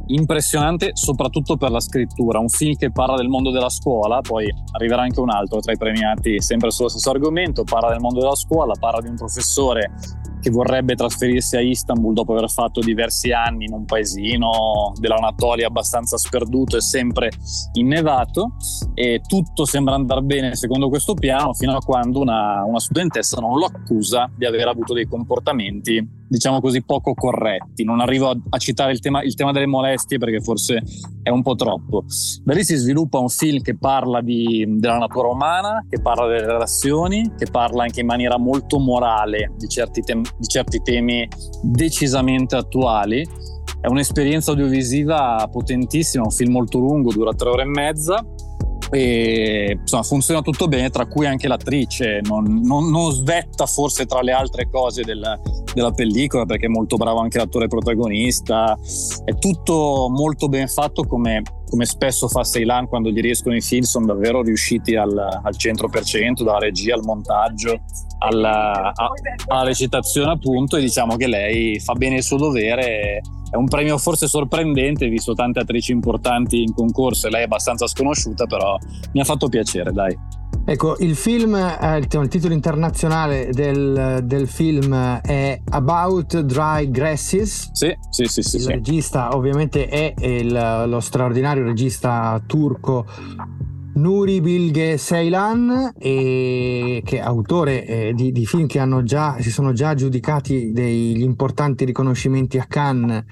impressionante 0.09 0.91
soprattutto 0.93 1.55
per 1.55 1.71
la 1.71 1.79
scrittura, 1.79 2.39
un 2.39 2.49
film 2.49 2.75
che 2.75 2.91
parla 2.91 3.15
del 3.15 3.27
mondo 3.27 3.51
della 3.51 3.69
scuola, 3.69 4.21
poi 4.21 4.47
arriverà 4.71 5.03
anche 5.03 5.19
un 5.19 5.29
altro 5.29 5.59
tra 5.59 5.71
i 5.71 5.77
premiati 5.77 6.41
sempre 6.41 6.71
sullo 6.71 6.89
stesso 6.89 7.11
argomento, 7.11 7.63
parla 7.63 7.89
del 7.89 7.99
mondo 7.99 8.19
della 8.19 8.35
scuola, 8.35 8.73
parla 8.79 9.01
di 9.01 9.09
un 9.09 9.15
professore 9.15 9.91
che 10.39 10.49
vorrebbe 10.49 10.95
trasferirsi 10.95 11.55
a 11.55 11.61
Istanbul 11.61 12.13
dopo 12.13 12.35
aver 12.35 12.49
fatto 12.49 12.79
diversi 12.79 13.31
anni 13.31 13.65
in 13.65 13.73
un 13.73 13.85
paesino 13.85 14.93
dell'Anatolia 14.99 15.67
abbastanza 15.67 16.17
sperduto 16.17 16.77
e 16.77 16.81
sempre 16.81 17.29
innevato. 17.73 18.53
E 18.93 19.21
tutto 19.27 19.65
sembra 19.65 19.95
andare 19.95 20.21
bene 20.21 20.55
secondo 20.55 20.89
questo 20.89 21.13
piano 21.13 21.53
fino 21.53 21.75
a 21.75 21.79
quando 21.79 22.19
una, 22.19 22.63
una 22.63 22.79
studentessa 22.79 23.39
non 23.39 23.57
lo 23.57 23.65
accusa 23.65 24.29
di 24.35 24.45
aver 24.45 24.67
avuto 24.67 24.93
dei 24.93 25.05
comportamenti 25.05 26.18
diciamo 26.29 26.61
così 26.61 26.83
poco 26.83 27.13
corretti. 27.13 27.83
Non 27.83 27.99
arrivo 27.99 28.29
a, 28.29 28.37
a 28.49 28.57
citare 28.57 28.91
il 28.91 28.99
tema, 28.99 29.23
il 29.23 29.33
tema, 29.33 29.51
delle 29.51 29.65
molestie 29.65 30.19
perché 30.19 30.39
forse 30.39 30.81
è 31.23 31.29
un 31.29 31.41
po' 31.41 31.55
troppo. 31.55 32.05
Da 32.43 32.53
lì 32.53 32.63
si 32.63 32.75
sviluppa 32.75 33.17
un 33.17 33.29
film 33.29 33.61
che 33.61 33.77
parla 33.77 34.21
di, 34.21 34.65
della 34.77 34.99
natura 34.99 35.29
umana 35.29 35.85
che 35.89 35.99
parla 36.01 36.27
delle 36.27 36.45
relazioni 36.45 37.33
che 37.35 37.47
parla 37.49 37.83
anche 37.83 38.01
in 38.01 38.05
maniera 38.05 38.37
molto 38.37 38.79
morale 38.79 39.53
di 39.57 39.67
certi 39.67 40.01
temi 40.01 40.21
di 40.37 40.47
certi 40.47 40.81
temi 40.81 41.27
decisamente 41.63 42.55
attuali. 42.55 43.25
È 43.81 43.87
un'esperienza 43.87 44.51
audiovisiva 44.51 45.47
potentissima, 45.49 46.23
un 46.23 46.31
film 46.31 46.51
molto 46.51 46.79
lungo, 46.79 47.13
dura 47.13 47.33
tre 47.33 47.49
ore 47.49 47.61
e 47.63 47.65
mezza 47.65 48.23
e 48.91 49.77
insomma 49.81 50.03
funziona 50.03 50.41
tutto 50.41 50.67
bene 50.67 50.89
tra 50.89 51.05
cui 51.05 51.25
anche 51.25 51.47
l'attrice 51.47 52.21
non, 52.23 52.61
non, 52.63 52.89
non 52.89 53.11
svetta 53.11 53.65
forse 53.65 54.05
tra 54.05 54.21
le 54.21 54.31
altre 54.31 54.67
cose 54.69 55.03
del, 55.03 55.39
della 55.73 55.91
pellicola 55.91 56.45
perché 56.45 56.65
è 56.65 56.69
molto 56.69 56.97
bravo 56.97 57.19
anche 57.19 57.37
l'attore 57.37 57.67
protagonista. 57.67 58.77
È 59.23 59.33
tutto 59.37 60.07
molto 60.09 60.47
ben 60.47 60.67
fatto 60.67 61.03
come, 61.03 61.41
come 61.69 61.85
spesso 61.85 62.27
fa 62.27 62.43
Ceylan 62.43 62.87
quando 62.87 63.09
gli 63.09 63.21
riescono 63.21 63.55
i 63.55 63.61
film 63.61 63.83
sono 63.83 64.07
davvero 64.07 64.41
riusciti 64.41 64.95
al, 64.95 65.17
al 65.17 65.53
100% 65.55 66.43
dalla 66.43 66.59
regia 66.59 66.95
al 66.95 67.03
montaggio 67.03 67.81
alla, 68.19 68.91
a, 68.93 69.07
alla 69.47 69.63
recitazione 69.63 70.31
appunto 70.31 70.75
e 70.77 70.81
diciamo 70.81 71.15
che 71.15 71.27
lei 71.27 71.79
fa 71.79 71.93
bene 71.93 72.17
il 72.17 72.23
suo 72.23 72.37
dovere 72.37 73.21
è 73.49 73.55
un 73.55 73.67
premio 73.67 73.97
forse 73.97 74.27
sorprendente, 74.27 75.07
visto 75.07 75.33
tante 75.33 75.59
attrici 75.59 75.91
importanti 75.91 76.61
in 76.61 76.73
concorso 76.73 77.27
e 77.27 77.31
lei 77.31 77.41
è 77.41 77.45
abbastanza 77.45 77.87
sconosciuta, 77.87 78.45
però 78.45 78.77
mi 79.13 79.21
ha 79.21 79.23
fatto 79.23 79.49
piacere, 79.49 79.91
dai. 79.91 80.15
Ecco, 80.65 80.97
il 80.99 81.15
film, 81.15 81.55
eh, 81.55 81.97
il 81.97 82.27
titolo 82.27 82.53
internazionale 82.53 83.49
del, 83.51 84.21
del, 84.23 84.47
film 84.47 84.93
è 84.93 85.59
About 85.69 86.41
Dry 86.41 86.91
Grasses. 86.91 87.69
Sì, 87.71 87.95
sì, 88.09 88.25
sì. 88.25 88.41
sì 88.43 88.55
il 88.57 88.61
sì. 88.61 88.69
regista 88.69 89.35
ovviamente 89.35 89.87
è 89.87 90.13
il, 90.17 90.85
lo 90.85 90.99
straordinario 90.99 91.63
regista 91.63 92.39
turco 92.45 93.05
Nuri 93.99 94.39
Bilge 94.39 94.97
Ceylan, 94.97 95.91
che 95.97 97.01
è 97.03 97.19
autore 97.19 97.85
eh, 97.85 98.13
di, 98.13 98.31
di, 98.31 98.45
film 98.45 98.65
che 98.65 98.79
già, 99.03 99.35
si 99.39 99.51
sono 99.51 99.73
già 99.73 99.89
aggiudicati 99.89 100.71
degli 100.71 101.21
importanti 101.21 101.83
riconoscimenti 101.83 102.57
a 102.57 102.65
Cannes, 102.65 103.25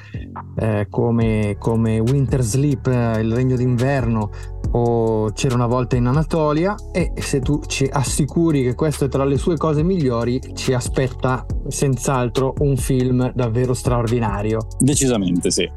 eh, 0.57 0.87
come, 0.89 1.55
come, 1.57 1.99
Winter 1.99 2.41
Sleep, 2.41 2.85
eh, 2.87 3.21
Il 3.21 3.33
Regno 3.33 3.55
d'Inverno 3.55 4.29
o 4.71 5.31
C'era 5.33 5.55
una 5.55 5.67
volta 5.67 5.95
in 5.95 6.05
Anatolia. 6.05 6.75
E 6.91 7.11
se 7.15 7.39
tu 7.39 7.61
ci 7.65 7.87
assicuri 7.91 8.63
che 8.63 8.75
questo 8.75 9.05
è 9.05 9.07
tra 9.07 9.25
le 9.25 9.37
sue 9.37 9.57
cose 9.57 9.83
migliori, 9.83 10.41
ci 10.53 10.73
aspetta 10.73 11.45
senz'altro 11.67 12.55
un 12.59 12.77
film 12.77 13.31
davvero 13.33 13.73
straordinario. 13.73 14.67
Decisamente 14.79 15.51
sì. 15.51 15.69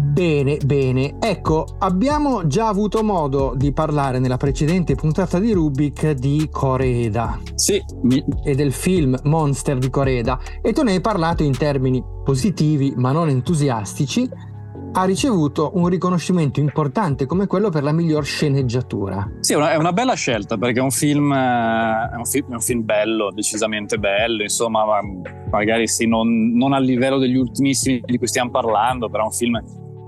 Bene, 0.00 0.56
bene. 0.64 1.16
Ecco, 1.20 1.66
abbiamo 1.78 2.46
già 2.46 2.68
avuto 2.68 3.02
modo 3.02 3.52
di 3.54 3.72
parlare 3.72 4.18
nella 4.18 4.38
precedente 4.38 4.94
puntata 4.94 5.38
di 5.38 5.52
Rubik 5.52 6.12
di 6.12 6.48
Coreda. 6.50 7.38
Sì. 7.54 7.82
E 8.44 8.54
del 8.54 8.72
film 8.72 9.18
Monster 9.24 9.78
di 9.78 9.90
Coreda. 9.90 10.38
E 10.62 10.72
tu 10.72 10.82
ne 10.82 10.92
hai 10.92 11.00
parlato 11.00 11.42
in 11.42 11.56
termini 11.56 12.02
positivi, 12.24 12.94
ma 12.96 13.12
non 13.12 13.28
entusiastici. 13.28 14.28
Ha 14.94 15.04
ricevuto 15.04 15.70
un 15.74 15.88
riconoscimento 15.88 16.60
importante 16.60 17.24
come 17.24 17.46
quello 17.46 17.70
per 17.70 17.82
la 17.82 17.92
miglior 17.92 18.26
sceneggiatura. 18.26 19.26
Sì, 19.40 19.54
è 19.54 19.76
una 19.76 19.92
bella 19.94 20.12
scelta 20.12 20.58
perché 20.58 20.80
è 20.80 20.82
un 20.82 20.90
film, 20.90 21.32
eh, 21.32 22.10
è 22.12 22.16
un 22.16 22.26
film, 22.26 22.50
è 22.50 22.54
un 22.54 22.60
film 22.60 22.84
bello, 22.84 23.30
decisamente 23.32 23.96
bello. 23.96 24.42
Insomma, 24.42 24.84
magari 25.50 25.88
sì, 25.88 26.06
non, 26.06 26.52
non 26.54 26.74
al 26.74 26.84
livello 26.84 27.16
degli 27.16 27.36
ultimissimi 27.36 28.02
di 28.04 28.18
cui 28.18 28.26
stiamo 28.26 28.50
parlando, 28.50 29.08
però 29.08 29.22
è 29.22 29.26
un 29.26 29.32
film 29.32 29.62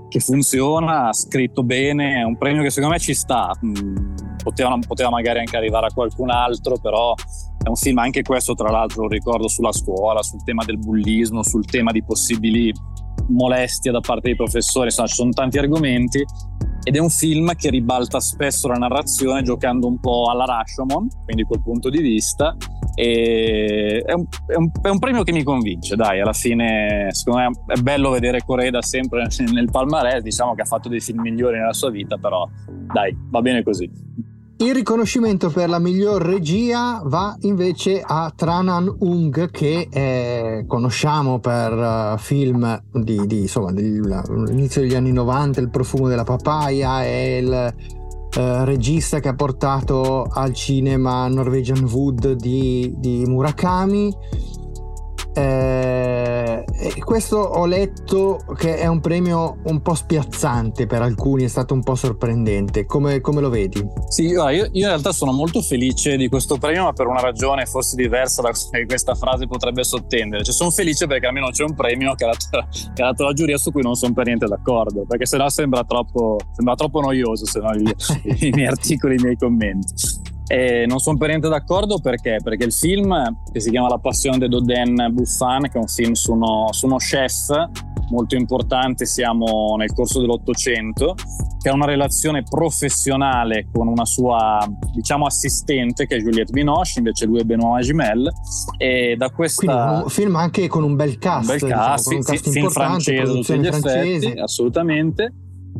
che 0.07 0.19
funziona, 0.19 1.11
scritto 1.13 1.63
bene, 1.63 2.19
è 2.19 2.23
un 2.23 2.37
premio 2.37 2.61
che 2.61 2.69
secondo 2.69 2.93
me 2.93 2.99
ci 2.99 3.15
sta. 3.15 3.51
Mm, 3.65 4.13
poteva, 4.43 4.77
poteva, 4.85 5.09
magari 5.09 5.39
anche 5.39 5.57
arrivare 5.57 5.87
a 5.87 5.91
qualcun 5.91 6.29
altro, 6.29 6.77
però 6.77 7.15
è 7.63 7.67
un 7.67 7.75
film 7.75 7.97
anche 7.97 8.21
questo, 8.21 8.53
tra 8.53 8.69
l'altro, 8.69 9.01
lo 9.01 9.07
ricordo 9.07 9.47
sulla 9.47 9.71
scuola, 9.71 10.21
sul 10.21 10.43
tema 10.43 10.63
del 10.63 10.77
bullismo, 10.77 11.41
sul 11.41 11.65
tema 11.65 11.91
di 11.91 12.03
possibili 12.03 12.71
molestie 13.29 13.91
da 13.91 13.99
parte 13.99 14.27
dei 14.27 14.35
professori, 14.35 14.85
insomma 14.85 15.07
ci 15.07 15.15
sono 15.15 15.31
tanti 15.31 15.57
argomenti 15.57 16.23
ed 16.87 16.95
è 16.95 16.99
un 16.99 17.09
film 17.09 17.55
che 17.55 17.71
ribalta 17.71 18.19
spesso 18.19 18.67
la 18.67 18.75
narrazione 18.75 19.41
giocando 19.41 19.87
un 19.87 19.99
po' 19.99 20.29
alla 20.29 20.45
Rashomon, 20.45 21.07
quindi 21.25 21.43
quel 21.43 21.61
punto 21.63 21.89
di 21.89 21.99
vista 21.99 22.55
e 22.93 24.03
è 24.05 24.13
un, 24.13 24.25
è, 24.47 24.55
un, 24.55 24.69
è 24.81 24.89
un, 24.89 24.99
premio 24.99 25.23
che 25.23 25.31
mi 25.31 25.43
convince, 25.43 25.95
dai, 25.95 26.21
alla 26.21 26.31
fine 26.31 27.07
secondo 27.09 27.39
me 27.39 27.73
è 27.73 27.81
bello 27.81 28.11
vedere 28.11 28.43
Coreda 28.45 28.81
sempre 28.81 29.27
nel 29.51 29.69
palmarès, 29.69 30.21
diciamo 30.21 30.53
che 30.53 30.61
ha 30.61 30.65
fatto 30.65 30.87
dei 30.87 31.01
film 31.01 31.21
migliori 31.21 31.57
nella 31.57 31.73
sua 31.73 31.89
vita, 31.89 32.17
però 32.17 32.47
dai, 32.93 33.17
va 33.29 33.41
bene 33.41 33.63
così. 33.63 33.89
Il 34.57 34.73
riconoscimento 34.73 35.49
per 35.49 35.67
la 35.67 35.79
miglior 35.79 36.21
regia 36.21 37.01
va 37.03 37.35
invece 37.41 38.01
a 38.01 38.31
Tranan 38.33 38.95
Ung 38.99 39.51
che 39.51 39.89
eh, 39.91 40.63
conosciamo 40.65 41.39
per 41.39 41.73
uh, 41.73 42.17
film 42.17 42.81
di, 42.93 43.27
di, 43.27 43.41
insomma, 43.41 43.73
dell'inizio 43.73 44.79
degli 44.79 44.95
anni 44.95 45.11
90, 45.11 45.59
Il 45.59 45.69
profumo 45.69 46.07
della 46.07 46.23
papaya 46.23 47.03
e 47.03 47.37
il 47.39 47.73
uh, 48.37 48.63
regista 48.63 49.19
che 49.19 49.27
ha 49.27 49.35
portato 49.35 50.23
al 50.23 50.53
cinema 50.53 51.27
Norwegian 51.27 51.83
Wood 51.83 52.31
di, 52.35 52.93
di 52.95 53.25
Murakami 53.25 54.15
eh, 55.35 56.63
questo 57.03 57.37
ho 57.37 57.65
letto 57.65 58.39
che 58.55 58.77
è 58.77 58.87
un 58.87 59.01
premio 59.01 59.57
un 59.65 59.81
po' 59.81 59.93
spiazzante 59.93 60.87
per 60.87 61.01
alcuni, 61.01 61.43
è 61.43 61.47
stato 61.47 61.73
un 61.73 61.83
po' 61.83 61.95
sorprendente. 61.95 62.85
Come, 62.85 63.19
come 63.21 63.41
lo 63.41 63.49
vedi? 63.49 63.85
Sì, 64.07 64.27
io, 64.27 64.47
io, 64.49 64.69
in 64.71 64.85
realtà 64.85 65.11
sono 65.11 65.31
molto 65.31 65.61
felice 65.61 66.15
di 66.15 66.29
questo 66.29 66.57
premio, 66.57 66.83
ma 66.83 66.93
per 66.93 67.07
una 67.07 67.19
ragione 67.21 67.65
forse 67.65 67.95
diversa 67.95 68.41
da 68.41 68.51
questa 68.85 69.15
frase 69.15 69.45
potrebbe 69.45 69.83
sottendere. 69.83 70.43
Cioè, 70.43 70.53
sono 70.53 70.71
felice 70.71 71.05
perché 71.07 71.27
almeno 71.27 71.49
c'è 71.49 71.63
un 71.63 71.75
premio 71.75 72.15
che 72.15 72.25
ha 72.25 72.29
dato, 72.29 72.67
che 72.93 73.01
ha 73.01 73.05
dato 73.07 73.23
la 73.23 73.33
giuria 73.33 73.57
su 73.57 73.71
cui 73.71 73.81
non 73.81 73.95
sono 73.95 74.13
per 74.13 74.25
niente 74.25 74.45
d'accordo, 74.45 75.05
perché 75.07 75.25
sennò 75.25 75.49
sembra 75.49 75.83
troppo, 75.83 76.39
sembra 76.53 76.75
troppo 76.75 77.01
noioso 77.01 77.45
se 77.45 77.59
no 77.59 77.71
i 77.73 78.49
miei 78.51 78.67
articoli, 78.67 79.15
i 79.15 79.21
miei 79.21 79.37
commenti. 79.37 80.23
E 80.47 80.85
non 80.87 80.99
sono 80.99 81.17
per 81.17 81.29
niente 81.29 81.49
d'accordo 81.49 81.99
perché? 81.99 82.37
Perché 82.43 82.65
il 82.65 82.73
film, 82.73 83.15
che 83.51 83.59
si 83.59 83.71
chiama 83.71 83.89
La 83.89 83.97
passione 83.97 84.37
di 84.37 84.47
Dodin 84.47 85.07
Buffan, 85.11 85.63
che 85.63 85.73
è 85.73 85.77
un 85.77 85.87
film 85.87 86.13
su 86.13 86.33
uno, 86.33 86.67
su 86.71 86.85
uno 86.85 86.97
chef 86.97 87.49
molto 88.09 88.35
importante, 88.35 89.05
siamo 89.05 89.75
nel 89.77 89.91
corso 89.91 90.19
dell'Ottocento, 90.19 91.15
che 91.59 91.69
ha 91.69 91.73
una 91.73 91.87
relazione 91.87 92.43
professionale 92.43 93.67
con 93.73 93.87
una 93.87 94.05
sua, 94.05 94.59
diciamo, 94.93 95.25
assistente, 95.25 96.05
che 96.05 96.17
è 96.17 96.19
Juliette 96.19 96.51
Binoche, 96.51 96.93
invece 96.97 97.25
lui 97.25 97.39
è 97.39 97.43
Benoît 97.43 97.71
Magimel. 97.71 98.31
E 98.77 99.15
da 99.17 99.31
un 99.35 100.09
film 100.09 100.35
anche 100.35 100.67
con 100.67 100.83
un 100.83 100.95
bel 100.95 101.17
cast. 101.17 101.49
Un 101.49 101.57
bel 101.57 101.69
cast, 101.69 102.09
diciamo, 102.09 102.17
un 102.17 102.23
cast 102.23 102.49
film 102.51 102.69
francese, 102.69 103.33
tutti 103.33 103.57
gli 103.57 103.65
effetti, 103.65 104.39
assolutamente 104.39 105.33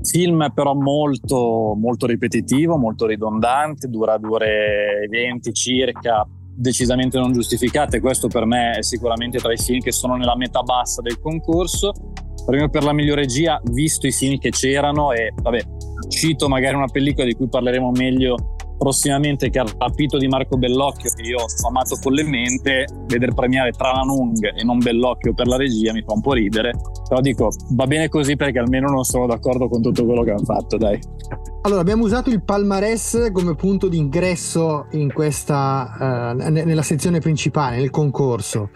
Film 0.04 0.52
però 0.54 0.74
molto, 0.74 1.74
molto 1.78 2.06
ripetitivo, 2.06 2.78
molto 2.78 3.06
ridondante, 3.06 3.88
dura 3.88 4.18
due 4.18 4.36
ore 4.36 5.04
e 5.04 5.08
venti 5.08 5.54
circa, 5.54 6.28
decisamente 6.56 7.18
non 7.18 7.34
giustificate. 7.34 8.00
Questo 8.00 8.28
per 8.28 8.46
me 8.46 8.78
è 8.78 8.84
sicuramente 8.84 9.40
tra 9.40 9.52
i 9.52 9.58
film 9.58 9.80
che 9.80 9.92
sono 9.92 10.16
nella 10.16 10.36
metà 10.36 10.62
bassa 10.62 11.02
del 11.02 11.20
concorso. 11.20 11.92
Premio 12.46 12.70
per 12.70 12.84
la 12.84 12.94
migliore 12.94 13.22
regia, 13.22 13.60
visto 13.72 14.06
i 14.06 14.12
film 14.12 14.38
che 14.38 14.50
c'erano 14.50 15.12
e 15.12 15.34
vabbè, 15.42 15.62
cito 16.10 16.48
magari 16.48 16.76
una 16.76 16.88
pellicola 16.88 17.26
di 17.26 17.34
cui 17.34 17.48
parleremo 17.48 17.92
meglio 17.92 18.55
prossimamente 18.78 19.50
che 19.50 19.60
ha 19.60 19.66
rapito 19.78 20.18
di 20.18 20.28
Marco 20.28 20.58
Bellocchio 20.58 21.12
che 21.14 21.22
io 21.24 21.40
ho 21.40 21.68
amato 21.68 21.96
follemente 21.96 22.86
vedere 23.08 23.34
premiare 23.34 23.72
Trananung 23.72 24.54
e 24.56 24.64
non 24.64 24.80
Bellocchio 24.80 25.34
per 25.34 25.48
la 25.48 25.58
regia 25.58 25.94
mi 25.94 26.02
fa 26.02 26.14
un 26.14 26.22
po' 26.22 26.34
ridere 26.34 26.74
però 27.08 27.22
dico 27.22 27.50
va 27.72 27.88
bene 27.88 28.10
così 28.10 28.36
perché 28.36 28.60
almeno 28.60 28.90
non 28.90 29.04
sono 29.04 29.28
d'accordo 29.28 29.68
con 29.68 29.82
tutto 29.82 30.06
quello 30.06 30.24
che 30.24 30.32
hanno 30.32 30.44
fatto 30.44 30.78
dai 30.78 31.00
allora 31.65 31.82
abbiamo 31.82 32.04
usato 32.04 32.30
il 32.30 32.43
palmarès 32.43 33.32
come 33.32 33.56
punto 33.56 33.88
di 33.88 33.97
ingresso 33.97 34.86
in 34.91 35.12
questa 35.12 36.36
uh, 36.38 36.51
nella 36.51 36.84
sezione 36.84 37.19
principale 37.19 37.78
nel 37.78 37.89
concorso 37.89 38.69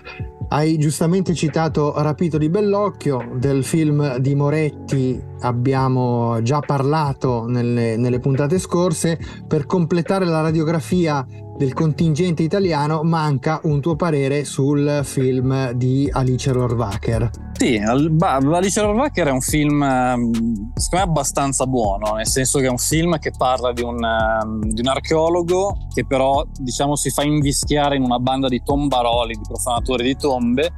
hai 0.51 0.79
giustamente 0.79 1.35
citato 1.35 1.93
Rapito 1.95 2.39
di 2.39 2.49
Bellocchio, 2.49 3.33
del 3.35 3.63
film 3.63 4.17
di 4.17 4.33
Moretti 4.33 5.21
abbiamo 5.41 6.41
già 6.41 6.59
parlato 6.59 7.45
nelle, 7.45 7.97
nelle 7.97 8.17
puntate 8.17 8.57
scorse. 8.57 9.19
Per 9.47 9.67
completare 9.67 10.25
la 10.25 10.41
radiografia 10.41 11.23
del 11.59 11.73
contingente 11.73 12.41
italiano 12.41 13.03
manca 13.03 13.59
un 13.63 13.81
tuo 13.81 13.97
parere 13.97 14.45
sul 14.45 15.01
film 15.03 15.71
di 15.71 16.09
Alice 16.09 16.49
Rohrwacher. 16.53 17.29
Sì, 17.51 17.75
Alice 17.75 18.79
Rohrwacher 18.79 19.27
è 19.27 19.31
un 19.31 19.41
film 19.41 19.83
ehm, 19.83 20.31
secondo 20.73 20.89
me 20.93 21.01
abbastanza 21.01 21.65
buono, 21.67 22.13
nel 22.13 22.27
senso 22.27 22.59
che 22.59 22.67
è 22.67 22.69
un 22.69 22.77
film 22.77 23.19
che 23.19 23.33
parla 23.37 23.73
di 23.73 23.81
un, 23.81 24.01
ehm, 24.01 24.69
di 24.69 24.79
un 24.79 24.87
archeologo 24.87 25.75
che 25.93 26.05
però 26.05 26.45
diciamo 26.57 26.95
si 26.95 27.09
fa 27.09 27.23
invischiare 27.23 27.97
in 27.97 28.03
una 28.03 28.19
banda 28.19 28.47
di 28.47 28.61
tombaroli, 28.63 29.33
di 29.33 29.43
profanatori 29.45 30.03
di 30.05 30.15
tombe 30.15 30.71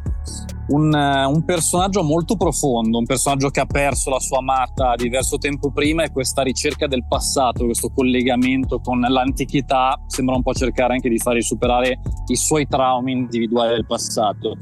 un, 0.67 0.93
un, 0.93 1.43
personaggio 1.43 2.03
molto 2.03 2.35
profondo, 2.35 2.97
un 2.97 3.05
personaggio 3.05 3.49
che 3.49 3.59
ha 3.59 3.65
perso 3.65 4.09
la 4.09 4.19
sua 4.19 4.39
amata 4.39 4.95
diverso 4.95 5.37
tempo 5.37 5.71
prima 5.71 6.03
e 6.03 6.11
questa 6.11 6.41
ricerca 6.43 6.87
del 6.87 7.05
passato, 7.07 7.65
questo 7.65 7.91
collegamento 7.93 8.79
con 8.79 8.99
l'antichità 8.99 10.01
sembra 10.07 10.35
un 10.35 10.43
po' 10.43 10.53
cercare 10.53 10.93
anche 10.93 11.09
di 11.09 11.17
fare 11.17 11.41
superare 11.41 11.99
i 12.27 12.35
suoi 12.35 12.67
traumi 12.67 13.11
individuali 13.11 13.73
del 13.73 13.85
passato. 13.85 14.57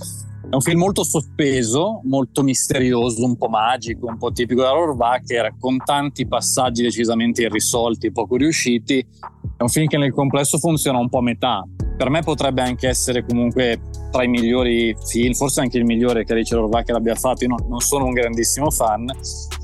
È 0.49 0.55
un 0.55 0.62
film 0.62 0.79
molto 0.79 1.03
sospeso, 1.03 2.01
molto 2.05 2.41
misterioso, 2.41 3.23
un 3.23 3.38
po' 3.38 3.49
magico, 3.49 4.07
un 4.07 4.17
po' 4.17 4.31
tipico 4.31 4.63
da 4.63 4.71
Rohrwacher, 4.71 5.53
con 5.59 5.77
tanti 5.77 6.25
passaggi 6.27 6.81
decisamente 6.81 7.43
irrisolti, 7.43 8.12
poco 8.12 8.35
riusciti. 8.35 8.97
È 8.97 9.62
un 9.62 9.67
film 9.67 9.85
che 9.85 9.97
nel 9.97 10.12
complesso 10.12 10.57
funziona 10.57 10.97
un 10.97 11.07
po' 11.07 11.19
a 11.19 11.21
metà, 11.21 11.63
per 11.99 12.09
me 12.09 12.21
potrebbe 12.21 12.62
anche 12.62 12.88
essere 12.88 13.25
comunque 13.25 13.81
tra 14.09 14.23
i 14.23 14.29
migliori 14.29 14.95
film, 15.05 15.33
forse 15.33 15.59
anche 15.59 15.77
il 15.77 15.83
migliore 15.83 16.23
che 16.23 16.31
Alice 16.31 16.55
Rohrwacher 16.55 16.95
abbia 16.95 17.13
fatto. 17.13 17.43
Io 17.43 17.49
non, 17.49 17.67
non 17.67 17.81
sono 17.81 18.05
un 18.05 18.13
grandissimo 18.13 18.71
fan, 18.71 19.05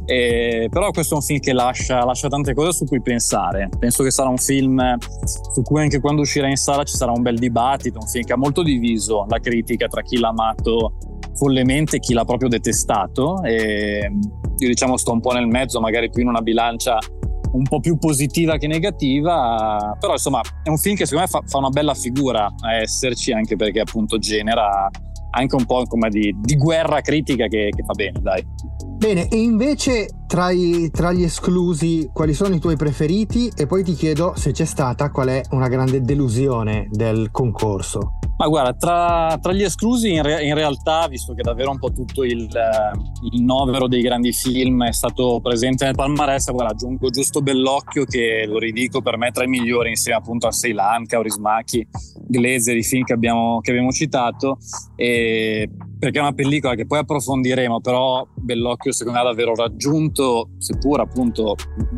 eh, 0.04 0.68
però 0.70 0.92
questo 0.92 1.14
è 1.14 1.18
un 1.18 1.24
film 1.24 1.40
che 1.40 1.54
lascia, 1.54 2.04
lascia, 2.04 2.28
tante 2.28 2.54
cose 2.54 2.74
su 2.74 2.84
cui 2.84 3.02
pensare. 3.02 3.70
Penso 3.80 4.04
che 4.04 4.12
sarà 4.12 4.28
un 4.28 4.36
film 4.36 4.98
su 5.54 5.62
cui 5.62 5.80
anche 5.80 6.02
quando 6.02 6.24
uscirà 6.24 6.50
in 6.50 6.58
sala 6.58 6.84
ci 6.84 6.98
sarà 6.98 7.14
un 7.14 7.22
bel 7.22 7.40
dibattito, 7.40 8.00
un 8.02 8.08
film 8.08 8.26
che 8.26 8.34
ha 8.34 8.38
molto 8.38 8.64
diviso 8.64 9.26
la 9.30 9.40
critica 9.40 9.88
tra 9.88 10.02
chi 10.02 10.18
l'ha 10.18 10.28
amato 10.28 10.98
follemente 11.36 12.00
chi 12.00 12.14
l'ha 12.14 12.26
proprio 12.26 12.50
detestato 12.50 13.44
e 13.44 14.10
io 14.58 14.68
diciamo 14.68 14.98
sto 14.98 15.14
un 15.14 15.22
po' 15.22 15.32
nel 15.32 15.48
mezzo, 15.48 15.80
magari 15.80 16.10
più 16.10 16.22
in 16.22 16.28
una 16.28 16.42
bilancia 16.42 16.98
un 17.56 17.64
po' 17.64 17.80
più 17.80 17.98
positiva 17.98 18.58
che 18.58 18.68
negativa, 18.68 19.96
però 20.00 20.14
insomma 20.14 20.42
è 20.64 20.70
un 20.70 20.78
film 20.78 20.96
che 20.96 21.06
secondo 21.06 21.30
me 21.32 21.40
fa, 21.40 21.48
fa 21.48 21.58
una 21.58 21.70
bella 21.70 21.94
figura 21.94 22.46
a 22.46 22.74
esserci 22.76 23.32
anche 23.32 23.56
perché 23.56 23.80
appunto 23.80 24.18
genera 24.18 24.90
anche 25.32 25.56
un 25.56 25.66
po' 25.66 25.84
come 25.88 26.10
di, 26.10 26.34
di 26.40 26.56
guerra 26.56 27.02
critica 27.02 27.48
che, 27.48 27.70
che 27.76 27.84
fa 27.84 27.94
bene, 27.94 28.20
dai. 28.22 28.46
Bene, 28.98 29.28
e 29.28 29.38
invece 29.38 30.08
tra, 30.26 30.50
i, 30.50 30.90
tra, 30.92 31.12
gli 31.12 31.24
esclusi, 31.24 32.10
quali 32.14 32.34
sono 32.34 32.56
i 32.56 32.60
tuoi 32.60 32.78
preferiti? 32.78 33.52
E 33.54 33.68
poi 33.68 33.84
ti 33.84 33.94
chiedo 33.94 34.34
se 34.36 34.52
c'è 34.52 34.66
stata 34.66 35.12
qual 35.12 35.28
è 35.28 35.42
una 35.52 35.68
grande 35.68 36.02
delusione 36.02 36.88
del 36.90 37.30
concorso. 37.32 38.15
Ma 38.38 38.48
guarda, 38.48 38.74
tra, 38.74 39.38
tra 39.42 39.54
gli 39.54 39.64
esclusi 39.64 40.12
in, 40.12 40.22
re, 40.22 40.44
in, 40.44 40.56
realtà, 40.56 41.08
visto 41.08 41.34
che 41.34 41.42
davvero 41.42 41.72
un 41.72 41.80
po' 41.80 41.94
tutto 41.94 42.26
il, 42.26 42.50
il, 43.32 43.42
novero 43.42 43.88
dei 43.88 44.02
grandi 44.02 44.34
film 44.34 44.84
è 44.86 44.92
stato 44.92 45.40
presente 45.42 45.86
nel 45.86 45.96
palmarès, 45.96 46.52
guarda, 46.52 46.74
aggiungo 46.74 47.10
giusto 47.10 47.42
Bellocchio 47.42 48.04
che 48.04 48.44
lo 48.46 48.58
ridico 48.58 49.02
per 49.02 49.18
me 49.18 49.32
tra 49.32 49.46
i 49.46 49.48
migliori 49.48 49.90
insieme 49.90 50.18
appunto 50.18 50.48
a 50.48 50.52
Ceylan, 50.52 51.06
Kaurismachi, 51.06 51.88
Glazer, 52.28 52.76
i 52.76 52.84
film 52.84 53.04
che 53.04 53.14
abbiamo, 53.14 53.62
che 53.62 53.72
abbiamo 53.72 53.92
citato, 53.92 54.58
e 54.98 55.70
perché 55.98 56.20
è 56.20 56.22
una 56.22 56.34
pellicola 56.34 56.76
che 56.76 56.86
poi 56.86 57.00
approfondiremo, 57.00 57.80
però 57.80 58.28
Bellocchio 58.36 58.92
secondo 58.92 59.18
me 59.18 59.26
ha 59.26 59.30
davvero 59.30 59.56
raggiunto, 59.56 60.50
seppur 60.58 61.00
appunto 61.00 61.56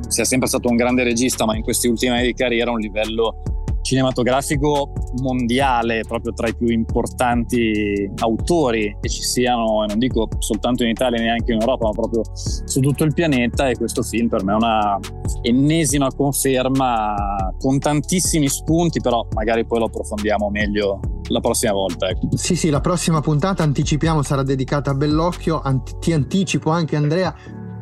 sia 0.08 0.24
sempre 0.24 0.48
stato 0.48 0.70
un 0.70 0.76
grande 0.76 1.04
regista, 1.04 1.46
ma 1.46 1.56
in 1.56 1.64
questi 1.64 1.88
ultimi 1.88 2.16
anni 2.16 2.28
di 2.28 2.34
carriera 2.34 2.70
un 2.70 2.80
livello 2.80 3.42
cinematografico 3.88 4.92
mondiale, 5.22 6.02
proprio 6.06 6.34
tra 6.34 6.50
i 6.50 6.56
più 6.56 6.68
importanti 6.68 8.12
autori 8.18 8.98
che 9.00 9.08
ci 9.08 9.22
siano, 9.22 9.86
e 9.86 9.88
non 9.88 9.98
dico 9.98 10.28
soltanto 10.40 10.84
in 10.84 10.90
Italia, 10.90 11.22
neanche 11.22 11.54
in 11.54 11.62
Europa, 11.62 11.86
ma 11.86 11.92
proprio 11.92 12.22
su 12.34 12.82
tutto 12.82 13.06
il 13.06 13.14
pianeta. 13.14 13.70
E 13.70 13.78
questo 13.78 14.04
film 14.04 14.28
per 14.28 14.44
me 14.44 14.52
è 14.52 14.56
una 14.56 15.00
ennesima 15.42 16.14
conferma 16.14 17.16
con 17.60 17.80
tantissimi 17.80 18.50
spunti, 18.50 19.00
però 19.00 19.26
magari 19.34 19.66
poi 19.66 19.80
lo 19.80 19.86
approfondiamo 19.86 20.50
meglio 20.50 21.00
la 21.30 21.40
prossima 21.40 21.72
volta. 21.72 22.10
Ecco. 22.10 22.36
Sì, 22.36 22.56
sì, 22.56 22.70
la 22.70 22.82
prossima 22.82 23.22
puntata 23.22 23.64
anticipiamo 23.64 24.22
sarà 24.22 24.44
dedicata 24.44 24.92
a 24.92 24.96
Bellocchio. 24.96 25.62
Ant- 25.62 26.00
ti 26.00 26.12
anticipo 26.12 26.72
anche 26.72 26.98
Andrea 26.98 27.34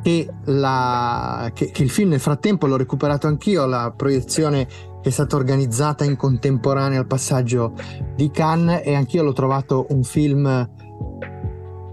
che, 0.05 0.29
la, 0.43 1.49
che, 1.51 1.71
che, 1.71 1.81
il 1.81 1.89
film 1.89 2.09
nel 2.09 2.19
frattempo 2.19 2.67
l'ho 2.67 2.77
recuperato 2.77 3.25
anch'io, 3.25 3.65
la 3.65 3.91
proiezione 3.97 4.67
è 5.01 5.09
stata 5.09 5.35
organizzata 5.35 6.03
in 6.03 6.15
contemporanea 6.15 6.99
al 6.99 7.07
passaggio 7.07 7.73
di 8.15 8.29
Cannes 8.29 8.83
e 8.85 8.93
anch'io 8.93 9.23
l'ho 9.23 9.33
trovato 9.33 9.87
un 9.89 10.03
film 10.03 10.69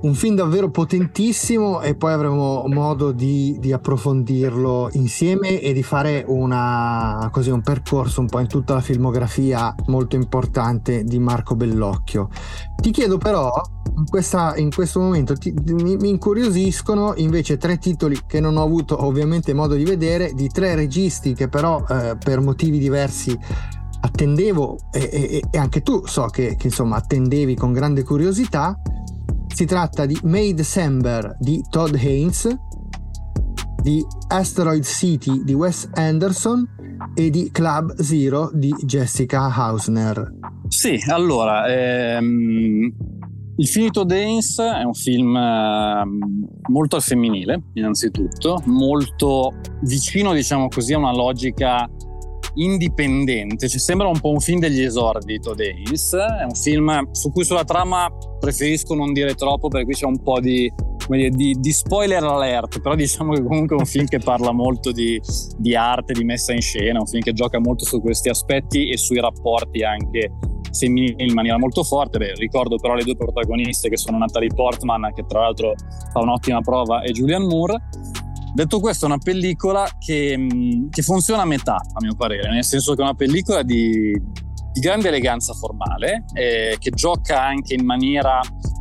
un 0.03 0.15
film 0.15 0.35
davvero 0.35 0.71
potentissimo 0.71 1.81
e 1.81 1.95
poi 1.95 2.13
avremo 2.13 2.65
modo 2.67 3.13
di, 3.13 3.57
di 3.61 3.73
approfondirlo 3.73 4.91
insieme 4.93 5.61
e 5.61 5.73
di 5.73 5.83
fare 5.83 6.25
una, 6.27 7.29
così, 7.31 7.51
un 7.51 7.63
percorso 7.63 8.21
un 8.21 8.27
po' 8.27 8.41
in 8.41 8.49
tutta 8.49 8.75
la 8.75 8.81
filmografia 8.81 9.75
molto 9.87 10.17
importante 10.17 11.05
di 11.05 11.19
Marco 11.19 11.55
Bellocchio. 11.55 12.29
Ti 12.81 12.91
chiedo 12.91 13.17
però, 13.17 13.53
in, 13.97 14.05
questa, 14.07 14.57
in 14.57 14.71
questo 14.73 14.99
momento, 14.99 15.35
ti, 15.35 15.55
mi, 15.67 15.97
mi, 15.97 16.09
incuriosiscono 16.09 17.15
invece 17.17 17.57
tre 17.57 17.79
titoli 17.79 18.19
che 18.27 18.41
non 18.41 18.57
ho 18.57 18.63
avuto 18.63 19.05
ovviamente 19.05 19.55
modo 19.55 19.75
di 19.75 19.85
vedere, 19.85 20.33
di 20.35 20.49
tre 20.49 20.75
registi 20.75 21.33
che 21.33 21.49
però 21.49 21.85
eh, 21.89 22.17
per 22.23 22.41
motivi 22.41 22.79
diversi 22.81 23.39
attendevo 24.05 24.79
e, 24.91 25.09
e, 25.13 25.43
e 25.49 25.59
anche 25.59 25.83
tu 25.83 26.05
so 26.07 26.27
che, 26.27 26.57
che 26.57 26.67
insomma 26.67 26.97
attendevi 26.97 27.55
con 27.55 27.73
grande 27.73 28.03
curiosità 28.03 28.77
si 29.53 29.65
tratta 29.67 30.07
di 30.07 30.19
May 30.25 30.55
December 30.55 31.37
di 31.39 31.63
Todd 31.69 31.95
Haynes, 31.95 32.49
di 33.83 34.05
Asteroid 34.29 34.85
City 34.85 35.43
di 35.45 35.55
Wes 35.55 35.89
Anderson 35.95 36.67
e 37.15 37.31
di 37.31 37.51
Club 37.51 37.95
Zero 37.97 38.51
di 38.53 38.73
Jessica 38.85 39.53
Hausner. 39.53 40.39
Sì, 40.69 40.99
allora, 41.09 41.67
ehm, 41.67 42.95
il 43.57 43.91
Todd 43.91 44.11
Haynes 44.11 44.59
è 44.59 44.83
un 44.83 44.95
film 44.95 45.37
eh, 45.37 46.03
molto 46.71 46.97
al 46.97 47.03
femminile, 47.03 47.63
innanzitutto, 47.75 48.63
molto 48.67 49.53
vicino, 49.83 50.33
diciamo 50.33 50.69
così, 50.69 50.95
a 50.95 50.99
una 50.99 51.13
logica 51.13 51.89
indipendente, 52.55 53.69
cioè 53.69 53.81
sembra 53.81 54.09
un 54.09 54.21
po' 54.21 54.31
un 54.31 54.41
film 54.41 54.61
degli 54.61 54.83
esordi 54.83 55.41
Haynes, 55.45 56.15
è 56.15 56.45
un 56.45 56.55
film 56.55 57.11
su 57.13 57.31
cui 57.31 57.45
sulla 57.45 57.65
trama 57.65 58.09
preferisco 58.39 58.95
non 58.95 59.13
dire 59.13 59.35
troppo 59.35 59.69
perché 59.69 59.87
qui 59.87 59.95
c'è 59.95 60.07
un 60.07 60.23
po' 60.23 60.41
di, 60.41 60.73
dire, 61.09 61.31
di, 61.31 61.57
di 61.59 61.73
spoiler 61.73 62.23
alert, 62.23 62.81
però 62.81 62.95
diciamo 62.95 63.33
che 63.33 63.43
comunque 63.43 63.77
è 63.77 63.79
un 63.79 63.87
film 63.87 64.07
che 64.07 64.19
parla 64.19 64.53
molto 64.53 64.93
di, 64.93 65.21
di 65.59 65.75
arte, 65.75 66.13
di 66.13 66.25
messa 66.25 66.53
in 66.53 66.61
scena, 66.61 67.01
un 67.01 67.07
film 67.07 67.23
che 67.23 67.33
gioca 67.33 67.59
molto 67.59 67.85
su 67.85 68.01
questi 68.01 68.29
aspetti 68.29 68.91
e 68.91 68.97
sui 68.97 69.21
rapporti 69.21 69.83
anche 69.83 70.31
femminili 70.73 71.27
in 71.27 71.35
maniera 71.35 71.59
molto 71.59 71.85
forte. 71.85 72.19
Beh, 72.19 72.35
ricordo 72.35 72.77
però 72.77 72.95
le 72.95 73.05
due 73.05 73.17
protagoniste 73.17 73.89
che 73.89 73.97
sono 73.97 74.19
Natalie 74.19 74.51
Portman, 74.55 75.13
che 75.15 75.25
tra 75.27 75.41
l'altro 75.41 75.75
fa 76.13 76.21
un'ottima 76.21 76.61
prova, 76.61 77.03
e 77.03 77.13
Julian 77.13 77.45
Moore. 77.45 77.77
Detto 78.55 78.81
questo, 78.81 79.07
è 79.07 79.09
una 79.09 79.19
pellicola 79.19 79.89
che, 79.99 80.37
mm, 80.37 80.89
che, 80.91 81.03
funziona 81.03 81.43
a 81.43 81.47
metà, 81.47 81.77
a 81.77 82.01
mio 82.01 82.15
parere, 82.15 82.51
nel 82.51 82.65
senso 82.65 82.95
che 82.95 83.01
è 83.01 83.05
una 83.05 83.15
pellicola 83.15 83.63
di, 83.63 84.13
di 84.73 84.81
grande 84.81 85.09
eleganza 85.09 85.55
formale, 85.55 86.25
eh, 86.35 86.77
che 86.79 86.91
gioca 86.91 87.43
anche 87.43 87.75
in 87.75 87.85
maniera 87.85 88.41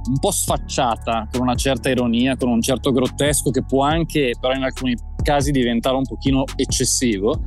un 0.09 0.19
po' 0.19 0.31
sfacciata, 0.31 1.27
con 1.31 1.41
una 1.41 1.55
certa 1.55 1.89
ironia, 1.89 2.35
con 2.35 2.49
un 2.49 2.61
certo 2.61 2.91
grottesco, 2.91 3.49
che 3.49 3.63
può 3.63 3.83
anche, 3.83 4.33
però 4.37 4.53
in 4.53 4.63
alcuni 4.63 4.93
casi, 5.23 5.51
diventare 5.51 5.95
un 5.95 6.03
pochino 6.03 6.43
eccessivo. 6.57 7.41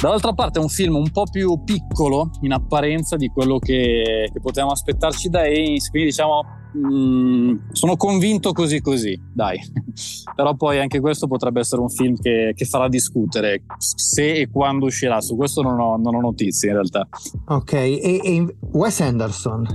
Dall'altra 0.00 0.32
parte 0.32 0.60
è 0.60 0.62
un 0.62 0.68
film 0.68 0.94
un 0.94 1.10
po' 1.10 1.24
più 1.30 1.62
piccolo 1.64 2.30
in 2.42 2.52
apparenza 2.52 3.16
di 3.16 3.28
quello 3.28 3.58
che, 3.58 4.30
che 4.32 4.40
potevamo 4.40 4.72
aspettarci 4.72 5.28
da 5.28 5.40
Ace, 5.40 5.90
quindi 5.90 6.10
diciamo 6.10 6.42
Mm, 6.76 7.56
sono 7.72 7.96
convinto 7.96 8.52
così 8.52 8.80
così, 8.80 9.18
dai. 9.32 9.58
Però 10.34 10.54
poi 10.54 10.78
anche 10.78 11.00
questo 11.00 11.26
potrebbe 11.26 11.60
essere 11.60 11.80
un 11.80 11.88
film 11.88 12.16
che, 12.16 12.52
che, 12.54 12.64
farà 12.64 12.88
discutere 12.88 13.64
se 13.78 14.34
e 14.34 14.48
quando 14.50 14.86
uscirà. 14.86 15.20
Su 15.20 15.36
questo 15.36 15.62
non 15.62 15.78
ho, 15.80 15.96
non 15.96 16.14
ho 16.14 16.20
notizie 16.20 16.68
in 16.68 16.74
realtà. 16.74 17.08
Ok, 17.46 17.72
e, 17.72 18.20
e 18.22 18.56
Wes 18.72 19.00
Anderson? 19.00 19.66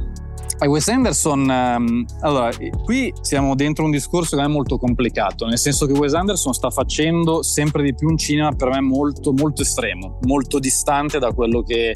E 0.58 0.68
Wes 0.68 0.88
Anderson, 0.88 1.40
um, 1.50 2.06
allora, 2.22 2.50
qui 2.84 3.14
siamo 3.20 3.56
dentro 3.56 3.84
un 3.84 3.92
discorso 3.92 4.38
che 4.38 4.44
è 4.44 4.48
molto 4.48 4.78
complicato, 4.78 5.46
nel 5.46 5.58
senso 5.58 5.86
che 5.86 5.92
Wes 5.92 6.14
Anderson 6.14 6.54
sta 6.54 6.70
facendo 6.70 7.44
sempre 7.44 7.84
di 7.84 7.94
più 7.94 8.08
un 8.08 8.18
cinema 8.18 8.54
per 8.54 8.70
me 8.70 8.80
molto, 8.80 9.34
molto 9.34 9.64
estremo, 9.64 10.20
molto 10.22 10.60
distante 10.60 11.20
da 11.20 11.34
quello 11.34 11.62
che 11.62 11.94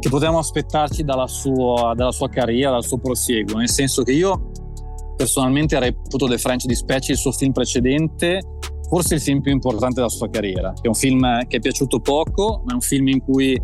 che 0.00 0.08
potevamo 0.08 0.38
aspettarci 0.38 1.04
dalla 1.04 1.26
sua, 1.26 1.92
dalla 1.94 2.12
sua 2.12 2.28
carriera, 2.28 2.72
dal 2.72 2.84
suo 2.84 2.98
prosieguo, 2.98 3.58
nel 3.58 3.68
senso 3.68 4.02
che 4.02 4.12
io 4.12 4.50
personalmente 5.16 5.78
reputo 5.78 6.26
The 6.26 6.38
French 6.38 6.64
Dispatch 6.64 7.10
il 7.10 7.16
suo 7.16 7.30
film 7.30 7.52
precedente 7.52 8.40
forse 8.90 9.14
il 9.14 9.20
film 9.20 9.40
più 9.40 9.52
importante 9.52 9.96
della 9.96 10.08
sua 10.08 10.28
carriera. 10.28 10.72
È 10.80 10.88
un 10.88 10.94
film 10.94 11.46
che 11.46 11.58
è 11.58 11.60
piaciuto 11.60 12.00
poco, 12.00 12.62
ma 12.64 12.72
è 12.72 12.74
un 12.74 12.80
film 12.80 13.06
in 13.06 13.20
cui, 13.20 13.56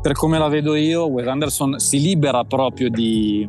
per 0.00 0.12
come 0.12 0.38
la 0.38 0.48
vedo 0.48 0.74
io, 0.74 1.04
Wes 1.06 1.26
Anderson 1.26 1.78
si 1.78 2.00
libera 2.00 2.44
proprio 2.44 2.88
di, 2.88 3.46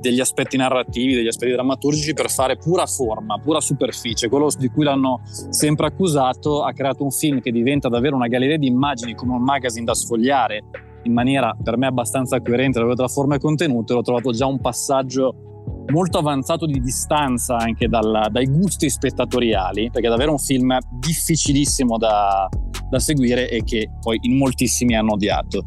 degli 0.00 0.20
aspetti 0.20 0.58
narrativi, 0.58 1.14
degli 1.14 1.28
aspetti 1.28 1.52
drammaturgici 1.52 2.12
per 2.12 2.30
fare 2.30 2.58
pura 2.58 2.84
forma, 2.84 3.38
pura 3.38 3.60
superficie. 3.60 4.28
Quello 4.28 4.50
di 4.58 4.68
cui 4.68 4.84
l'hanno 4.84 5.22
sempre 5.48 5.86
accusato 5.86 6.62
ha 6.62 6.72
creato 6.72 7.04
un 7.04 7.10
film 7.10 7.40
che 7.40 7.50
diventa 7.50 7.88
davvero 7.88 8.14
una 8.14 8.28
galleria 8.28 8.58
di 8.58 8.66
immagini 8.66 9.14
come 9.14 9.32
un 9.32 9.42
magazine 9.42 9.86
da 9.86 9.94
sfogliare 9.94 10.62
in 11.04 11.12
maniera 11.12 11.56
per 11.62 11.76
me 11.76 11.86
abbastanza 11.86 12.40
coerente 12.40 12.80
tra 12.94 13.08
forma 13.08 13.36
e 13.36 13.38
contenuto, 13.38 13.94
l'ho 13.94 14.02
trovato 14.02 14.32
già 14.32 14.46
un 14.46 14.60
passaggio 14.60 15.54
molto 15.92 16.18
avanzato 16.18 16.66
di 16.66 16.80
distanza 16.80 17.56
anche 17.56 17.88
dal, 17.88 18.28
dai 18.30 18.46
gusti 18.46 18.88
spettatoriali, 18.88 19.90
perché 19.90 20.06
è 20.06 20.10
davvero 20.10 20.32
un 20.32 20.38
film 20.38 20.76
difficilissimo 20.90 21.98
da, 21.98 22.48
da, 22.88 22.98
seguire 22.98 23.50
e 23.50 23.62
che 23.64 23.90
poi 24.00 24.18
in 24.22 24.36
moltissimi 24.36 24.96
hanno 24.96 25.12
odiato. 25.12 25.66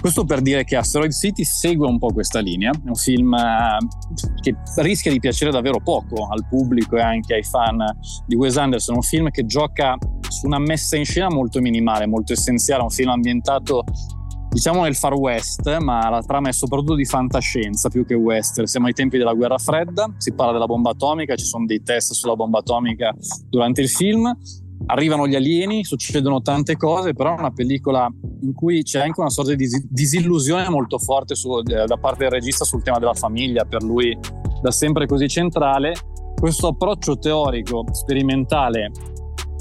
Questo 0.00 0.24
per 0.24 0.40
dire 0.40 0.64
che 0.64 0.76
Asteroid 0.76 1.12
City 1.12 1.44
segue 1.44 1.86
un 1.86 1.98
po' 1.98 2.12
questa 2.12 2.40
linea, 2.40 2.70
è 2.70 2.88
un 2.88 2.94
film 2.94 3.34
eh, 3.34 3.78
che 4.40 4.56
rischia 4.76 5.12
di 5.12 5.20
piacere 5.20 5.50
davvero 5.50 5.78
poco 5.82 6.26
al 6.28 6.46
pubblico 6.48 6.96
e 6.96 7.00
anche 7.00 7.34
ai 7.34 7.44
fan 7.44 7.78
di 8.26 8.34
Wes 8.34 8.56
Anderson, 8.56 8.96
un 8.96 9.02
film 9.02 9.30
che 9.30 9.44
gioca 9.46 9.96
su 10.28 10.46
una 10.46 10.58
messa 10.58 10.96
in 10.96 11.04
scena 11.04 11.28
molto 11.30 11.60
minimale, 11.60 12.06
molto 12.06 12.32
essenziale, 12.32 12.82
un 12.82 12.90
film 12.90 13.10
ambientato 13.10 13.84
diciamo 14.52 14.82
nel 14.82 14.94
far 14.94 15.14
west, 15.14 15.78
ma 15.78 16.08
la 16.10 16.22
trama 16.22 16.50
è 16.50 16.52
soprattutto 16.52 16.94
di 16.94 17.06
fantascienza 17.06 17.88
più 17.88 18.04
che 18.04 18.14
western. 18.14 18.66
Siamo 18.66 18.86
ai 18.86 18.92
tempi 18.92 19.16
della 19.16 19.32
guerra 19.32 19.58
fredda, 19.58 20.12
si 20.18 20.34
parla 20.34 20.52
della 20.52 20.66
bomba 20.66 20.90
atomica, 20.90 21.34
ci 21.34 21.44
sono 21.44 21.64
dei 21.64 21.82
test 21.82 22.12
sulla 22.12 22.36
bomba 22.36 22.58
atomica 22.58 23.14
durante 23.48 23.80
il 23.80 23.88
film. 23.88 24.30
Arrivano 24.86 25.28
gli 25.28 25.36
alieni, 25.36 25.84
succedono 25.84 26.42
tante 26.42 26.76
cose, 26.76 27.14
però 27.14 27.36
è 27.36 27.38
una 27.38 27.52
pellicola 27.52 28.12
in 28.42 28.52
cui 28.52 28.82
c'è 28.82 29.00
anche 29.00 29.20
una 29.20 29.30
sorta 29.30 29.54
di 29.54 29.66
disillusione 29.88 30.68
molto 30.68 30.98
forte 30.98 31.34
su, 31.34 31.60
da 31.62 31.96
parte 31.96 32.24
del 32.24 32.32
regista 32.32 32.64
sul 32.64 32.82
tema 32.82 32.98
della 32.98 33.14
famiglia. 33.14 33.64
Per 33.64 33.82
lui 33.82 34.16
da 34.60 34.70
sempre 34.70 35.06
così 35.06 35.28
centrale, 35.28 35.94
questo 36.34 36.68
approccio 36.68 37.16
teorico, 37.16 37.84
sperimentale, 37.92 38.90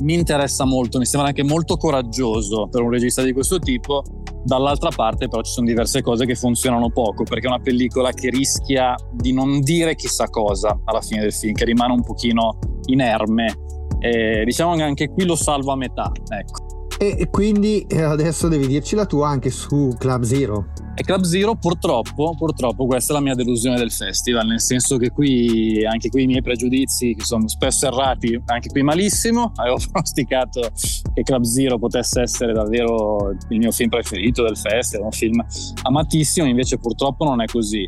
mi 0.02 0.16
interessa 0.16 0.66
molto, 0.66 0.98
mi 0.98 1.06
sembra 1.06 1.30
anche 1.30 1.44
molto 1.44 1.78
coraggioso 1.78 2.68
per 2.68 2.82
un 2.82 2.90
regista 2.90 3.22
di 3.22 3.32
questo 3.32 3.60
tipo. 3.60 4.04
Dall'altra 4.44 4.90
parte 4.90 5.28
però 5.28 5.42
ci 5.42 5.52
sono 5.52 5.68
diverse 5.68 6.02
cose 6.02 6.26
che 6.26 6.36
funzionano 6.36 6.90
poco, 6.90 7.24
perché 7.24 7.46
è 7.46 7.50
una 7.50 7.60
pellicola 7.60 8.12
che 8.12 8.30
rischia 8.30 8.96
di 9.12 9.34
non 9.34 9.62
dire 9.62 9.96
chissà 9.96 10.30
cosa 10.30 10.80
alla 10.86 11.02
fine 11.02 11.22
del 11.22 11.34
film, 11.34 11.54
che 11.54 11.66
rimane 11.66 11.94
un 11.94 12.04
pochino 12.04 12.58
inerme. 12.86 13.54
E 14.00 14.44
diciamo 14.46 14.76
che 14.76 14.82
anche 14.82 15.10
qui 15.10 15.26
lo 15.26 15.36
salvo 15.36 15.72
a 15.72 15.76
metà. 15.76 16.12
Ecco. 16.30 16.88
E 16.98 17.30
quindi 17.32 17.86
eh, 17.88 18.02
adesso 18.02 18.48
devi 18.48 18.68
dirci 18.68 18.96
la 18.96 19.06
tua 19.06 19.28
anche 19.28 19.50
su 19.50 19.94
Club 19.98 20.24
Zero. 20.24 20.68
E 21.02 21.04
Club 21.04 21.24
Zero 21.24 21.56
purtroppo, 21.56 22.36
purtroppo 22.38 22.86
questa 22.86 23.14
è 23.14 23.16
la 23.16 23.24
mia 23.24 23.34
delusione 23.34 23.76
del 23.76 23.92
festival, 23.92 24.46
nel 24.46 24.62
senso 24.62 24.98
che 24.98 25.10
qui 25.10 25.84
anche 25.84 26.10
qui 26.10 26.24
i 26.24 26.28
miei 26.28 26.44
pregiudizi 26.44 27.16
che 27.16 27.26
sono 27.26 27.48
spesso 27.48 27.88
errati, 27.88 28.40
anche 28.46 28.70
qui 28.70 28.84
malissimo, 28.84 29.52
avevo 29.58 29.78
pronosticato 29.92 30.70
che 31.12 31.24
Club 31.24 31.42
Zero 31.42 31.80
potesse 31.80 32.22
essere 32.22 32.54
davvero 32.54 33.32
il 33.32 33.58
mio 33.58 33.72
film 33.72 33.90
preferito 33.90 34.44
del 34.44 34.56
festival, 34.56 35.06
un 35.06 35.12
film 35.12 35.44
amatissimo, 35.82 36.46
invece 36.46 36.78
purtroppo 36.78 37.26
non 37.26 37.42
è 37.42 37.46
così. 37.46 37.84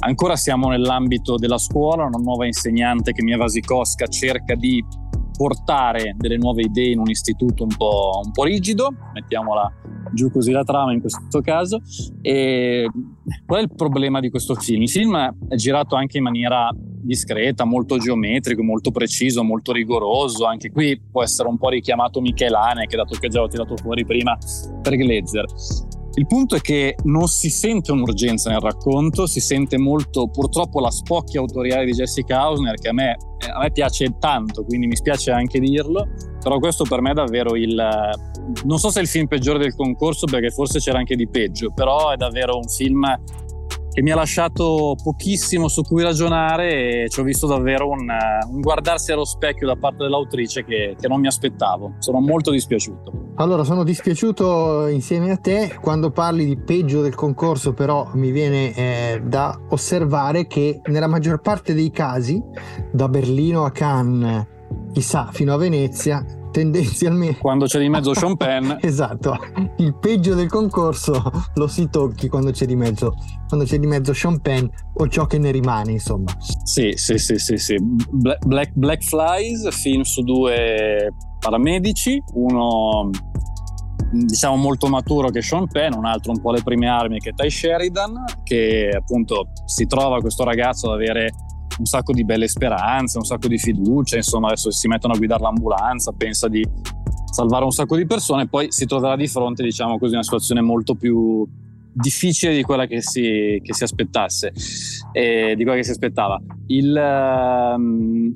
Ancora 0.00 0.34
siamo 0.34 0.68
nell'ambito 0.68 1.36
della 1.36 1.58
scuola, 1.58 2.02
una 2.02 2.18
nuova 2.18 2.46
insegnante 2.46 3.12
che 3.12 3.22
Mia 3.22 3.36
Vasikowska 3.36 4.08
cerca 4.08 4.56
di 4.56 4.84
portare 5.36 6.14
delle 6.16 6.36
nuove 6.36 6.62
idee 6.62 6.92
in 6.92 6.98
un 6.98 7.10
istituto 7.10 7.62
un 7.62 7.76
po', 7.76 8.20
un 8.24 8.32
po 8.32 8.44
rigido, 8.44 8.94
mettiamola 9.12 9.70
giù 10.12 10.30
così 10.30 10.52
la 10.52 10.64
trama 10.64 10.92
in 10.92 11.00
questo 11.00 11.40
caso. 11.40 11.80
E 12.22 12.88
qual 13.44 13.60
è 13.60 13.62
il 13.62 13.74
problema 13.74 14.20
di 14.20 14.30
questo 14.30 14.54
film? 14.54 14.82
Il 14.82 14.90
film 14.90 15.36
è 15.48 15.54
girato 15.56 15.96
anche 15.96 16.18
in 16.18 16.24
maniera 16.24 16.70
discreta, 16.74 17.64
molto 17.64 17.98
geometrico, 17.98 18.62
molto 18.62 18.90
preciso, 18.90 19.44
molto 19.44 19.72
rigoroso. 19.72 20.44
Anche 20.46 20.70
qui 20.70 21.00
può 21.10 21.22
essere 21.22 21.48
un 21.48 21.58
po' 21.58 21.68
richiamato 21.68 22.20
Michelane, 22.20 22.86
che 22.86 22.96
dato 22.96 23.16
che 23.18 23.28
già 23.28 23.40
l'ho 23.40 23.48
tirato 23.48 23.76
fuori 23.76 24.04
prima 24.04 24.36
per 24.82 24.96
Glazer. 24.96 25.46
Il 26.18 26.26
punto 26.26 26.56
è 26.56 26.60
che 26.60 26.96
non 27.04 27.26
si 27.26 27.50
sente 27.50 27.92
un'urgenza 27.92 28.48
nel 28.48 28.60
racconto, 28.60 29.26
si 29.26 29.38
sente 29.38 29.76
molto 29.76 30.28
purtroppo 30.28 30.80
la 30.80 30.90
spocchia 30.90 31.40
autoriale 31.40 31.84
di 31.84 31.92
Jessica 31.92 32.40
Hausner 32.40 32.76
che 32.76 32.88
a 32.88 32.94
me, 32.94 33.16
eh, 33.36 33.50
a 33.50 33.58
me, 33.58 33.70
piace 33.70 34.16
tanto, 34.18 34.64
quindi 34.64 34.86
mi 34.86 34.96
spiace 34.96 35.30
anche 35.30 35.58
dirlo, 35.60 36.08
però 36.40 36.58
questo 36.58 36.84
per 36.84 37.02
me 37.02 37.10
è 37.10 37.12
davvero 37.12 37.54
il... 37.54 37.74
non 38.64 38.78
so 38.78 38.88
se 38.88 39.00
è 39.00 39.02
il 39.02 39.08
film 39.08 39.26
peggiore 39.26 39.58
del 39.58 39.74
concorso 39.74 40.24
perché 40.24 40.48
forse 40.48 40.78
c'era 40.78 40.96
anche 40.96 41.16
di 41.16 41.28
peggio, 41.28 41.70
però 41.74 42.10
è 42.10 42.16
davvero 42.16 42.56
un 42.56 42.66
film 42.66 43.04
che 43.96 44.02
mi 44.02 44.10
ha 44.10 44.14
lasciato 44.14 44.94
pochissimo 45.02 45.68
su 45.68 45.80
cui 45.80 46.02
ragionare 46.02 47.04
e 47.04 47.08
ci 47.08 47.18
ho 47.20 47.22
visto 47.22 47.46
davvero 47.46 47.88
un, 47.88 48.06
un 48.46 48.60
guardarsi 48.60 49.10
allo 49.10 49.24
specchio 49.24 49.66
da 49.66 49.76
parte 49.76 50.02
dell'autrice 50.02 50.66
che, 50.66 50.96
che 51.00 51.08
non 51.08 51.18
mi 51.18 51.28
aspettavo. 51.28 51.94
Sono 52.00 52.20
molto 52.20 52.50
dispiaciuto. 52.50 53.32
Allora, 53.36 53.64
sono 53.64 53.84
dispiaciuto 53.84 54.88
insieme 54.88 55.30
a 55.30 55.38
te. 55.38 55.78
Quando 55.80 56.10
parli 56.10 56.44
di 56.44 56.58
peggio 56.58 57.00
del 57.00 57.14
concorso, 57.14 57.72
però, 57.72 58.10
mi 58.12 58.32
viene 58.32 58.74
eh, 58.74 59.22
da 59.24 59.58
osservare 59.70 60.46
che 60.46 60.82
nella 60.88 61.06
maggior 61.06 61.40
parte 61.40 61.72
dei 61.72 61.90
casi, 61.90 62.38
da 62.92 63.08
Berlino 63.08 63.64
a 63.64 63.70
Cannes, 63.70 64.46
chissà, 64.92 65.30
fino 65.32 65.54
a 65.54 65.56
Venezia, 65.56 66.22
tendenzialmente 66.56 67.38
quando 67.38 67.66
c'è 67.66 67.78
di 67.78 67.90
mezzo 67.90 68.14
Sean 68.16 68.34
Penn. 68.34 68.72
Esatto. 68.80 69.36
Il 69.76 69.94
peggio 69.98 70.34
del 70.34 70.48
concorso 70.48 71.22
lo 71.54 71.66
si 71.66 71.90
tocchi 71.90 72.28
quando 72.28 72.50
c'è 72.50 72.64
di 72.64 72.74
mezzo 72.74 73.14
quando 73.46 73.66
c'è 73.66 73.78
di 73.78 73.86
mezzo 73.86 74.14
Sean 74.14 74.40
Penn 74.40 74.66
o 74.94 75.08
ciò 75.08 75.26
che 75.26 75.38
ne 75.38 75.50
rimane 75.50 75.92
insomma. 75.92 76.32
Sì 76.64 76.92
sì 76.94 77.18
sì 77.18 77.36
sì, 77.36 77.58
sì. 77.58 77.76
Black, 77.78 78.72
Black 78.72 79.04
Flies 79.04 79.68
film 79.70 80.00
su 80.00 80.22
due 80.22 81.12
paramedici. 81.38 82.22
Uno 82.32 83.10
diciamo 84.12 84.56
molto 84.56 84.88
maturo 84.88 85.28
che 85.28 85.42
Sean 85.42 85.66
Penn, 85.68 85.92
un 85.92 86.06
altro 86.06 86.32
un 86.32 86.40
po' 86.40 86.52
le 86.52 86.62
prime 86.62 86.88
armi 86.88 87.18
che 87.18 87.30
è 87.30 87.34
Ty 87.34 87.50
Sheridan, 87.50 88.24
che 88.44 88.88
appunto 88.96 89.48
si 89.66 89.86
trova 89.86 90.20
questo 90.20 90.42
ragazzo 90.42 90.88
ad 90.88 90.94
avere 90.94 91.32
un 91.78 91.84
sacco 91.84 92.12
di 92.12 92.24
belle 92.24 92.48
speranze, 92.48 93.18
un 93.18 93.24
sacco 93.24 93.48
di 93.48 93.58
fiducia, 93.58 94.16
insomma 94.16 94.48
adesso 94.48 94.70
si 94.70 94.88
mettono 94.88 95.14
a 95.14 95.16
guidare 95.16 95.42
l'ambulanza, 95.42 96.12
pensa 96.12 96.48
di 96.48 96.66
salvare 97.30 97.64
un 97.64 97.70
sacco 97.70 97.96
di 97.96 98.06
persone 98.06 98.44
e 98.44 98.48
poi 98.48 98.66
si 98.70 98.86
troverà 98.86 99.16
di 99.16 99.26
fronte, 99.26 99.62
diciamo 99.62 99.98
così, 99.98 100.14
una 100.14 100.22
situazione 100.22 100.60
molto 100.62 100.94
più 100.94 101.46
difficile 101.92 102.54
di 102.54 102.62
quella 102.62 102.86
che 102.86 103.00
si, 103.00 103.58
che 103.62 103.72
si 103.72 103.82
aspettasse, 103.82 104.52
eh, 105.12 105.54
di 105.56 105.62
quella 105.62 105.78
che 105.78 105.84
si 105.84 105.90
aspettava. 105.90 106.40
Il, 106.66 106.94
um, 107.74 108.32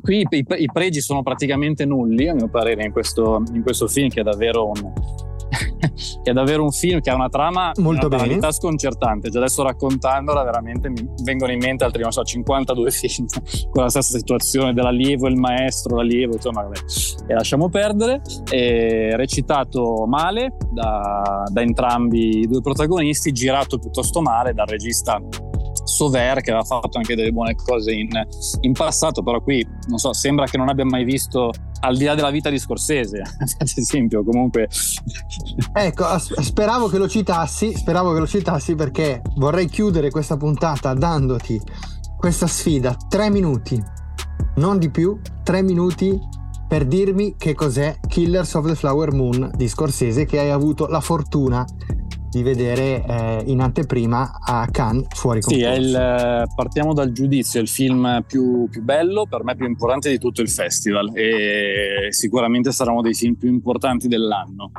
qui 0.00 0.26
i, 0.28 0.44
i, 0.58 0.70
pregi 0.72 1.00
sono 1.00 1.22
praticamente 1.22 1.84
nulli, 1.84 2.28
a 2.28 2.34
mio 2.34 2.48
parere, 2.48 2.84
in 2.84 2.92
questo, 2.92 3.42
in 3.52 3.62
questo 3.62 3.88
film 3.88 4.08
che 4.08 4.20
è 4.20 4.24
davvero 4.24 4.68
un, 4.68 4.92
è 6.22 6.32
davvero 6.32 6.62
un 6.62 6.70
film 6.70 7.00
che 7.00 7.10
ha 7.10 7.14
una 7.14 7.28
trama 7.28 7.72
molto 7.78 8.06
una 8.06 8.16
bene 8.16 8.52
sconcertante. 8.52 9.30
Già 9.30 9.38
adesso 9.38 9.62
raccontandola, 9.62 10.42
veramente 10.42 10.88
mi 10.88 11.06
vengono 11.22 11.52
in 11.52 11.58
mente 11.58 11.84
altri, 11.84 12.02
non 12.02 12.12
so, 12.12 12.22
52 12.22 12.90
film 12.92 13.26
con 13.70 13.82
la 13.82 13.88
stessa 13.88 14.18
situazione 14.18 14.72
dell'allievo 14.72 15.28
il 15.28 15.36
maestro, 15.36 15.96
l'allievo, 15.96 16.34
insomma, 16.34 16.62
vabbè. 16.62 16.78
E 17.26 17.34
lasciamo 17.34 17.68
perdere. 17.68 18.20
È 18.48 19.14
recitato 19.14 20.04
male 20.06 20.56
da, 20.70 21.44
da 21.50 21.60
entrambi 21.60 22.40
i 22.40 22.46
due 22.46 22.60
protagonisti, 22.60 23.32
girato 23.32 23.78
piuttosto 23.78 24.20
male 24.20 24.52
dal 24.52 24.66
regista 24.66 25.20
Sover 25.84 26.40
che 26.40 26.50
aveva 26.50 26.64
fatto 26.64 26.98
anche 26.98 27.14
delle 27.14 27.32
buone 27.32 27.54
cose 27.54 27.92
in, 27.92 28.08
in, 28.60 28.72
passato, 28.72 29.22
però 29.22 29.40
qui 29.40 29.66
non 29.88 29.98
so, 29.98 30.12
sembra 30.12 30.46
che 30.46 30.56
non 30.56 30.68
abbia 30.68 30.84
mai 30.84 31.04
visto 31.04 31.50
al 31.80 31.96
di 31.96 32.04
là 32.04 32.14
della 32.14 32.30
vita 32.30 32.50
di 32.50 32.58
Scorsese, 32.58 33.20
ad 33.58 33.72
esempio, 33.74 34.24
comunque. 34.24 34.68
Ecco, 35.74 36.04
speravo 36.18 36.88
che 36.88 36.98
lo 36.98 37.08
citassi, 37.08 37.74
speravo 37.74 38.12
che 38.12 38.20
lo 38.20 38.26
citassi 38.26 38.74
perché 38.74 39.22
vorrei 39.36 39.66
chiudere 39.66 40.10
questa 40.10 40.36
puntata 40.36 40.92
dandoti 40.94 41.60
questa 42.22 42.46
sfida, 42.46 42.96
tre 43.08 43.30
minuti, 43.30 43.82
non 44.56 44.78
di 44.78 44.90
più, 44.90 45.18
tre 45.42 45.60
minuti 45.60 46.16
per 46.68 46.86
dirmi 46.86 47.34
che 47.36 47.52
cos'è 47.52 47.98
Killers 48.06 48.54
of 48.54 48.66
the 48.66 48.76
Flower 48.76 49.12
Moon 49.12 49.50
di 49.56 49.66
Scorsese 49.66 50.24
che 50.24 50.38
hai 50.38 50.50
avuto 50.50 50.86
la 50.86 51.00
fortuna 51.00 51.66
di 52.32 52.42
vedere 52.42 53.04
eh, 53.06 53.42
in 53.44 53.60
anteprima 53.60 54.38
a 54.40 54.66
Cannes 54.70 55.06
fuori 55.10 55.42
concorso. 55.42 55.74
Sì, 55.74 55.78
il, 55.78 56.50
partiamo 56.54 56.94
dal 56.94 57.12
giudizio, 57.12 57.60
è 57.60 57.62
il 57.62 57.68
film 57.68 58.24
più, 58.26 58.66
più, 58.70 58.82
bello, 58.82 59.26
per 59.28 59.44
me 59.44 59.54
più 59.54 59.66
importante 59.66 60.08
di 60.08 60.18
tutto 60.18 60.40
il 60.40 60.48
festival 60.48 61.14
e 61.14 62.06
sicuramente 62.08 62.72
sarà 62.72 62.90
uno 62.90 63.02
dei 63.02 63.12
film 63.12 63.34
più 63.34 63.50
importanti 63.50 64.08
dell'anno. 64.08 64.70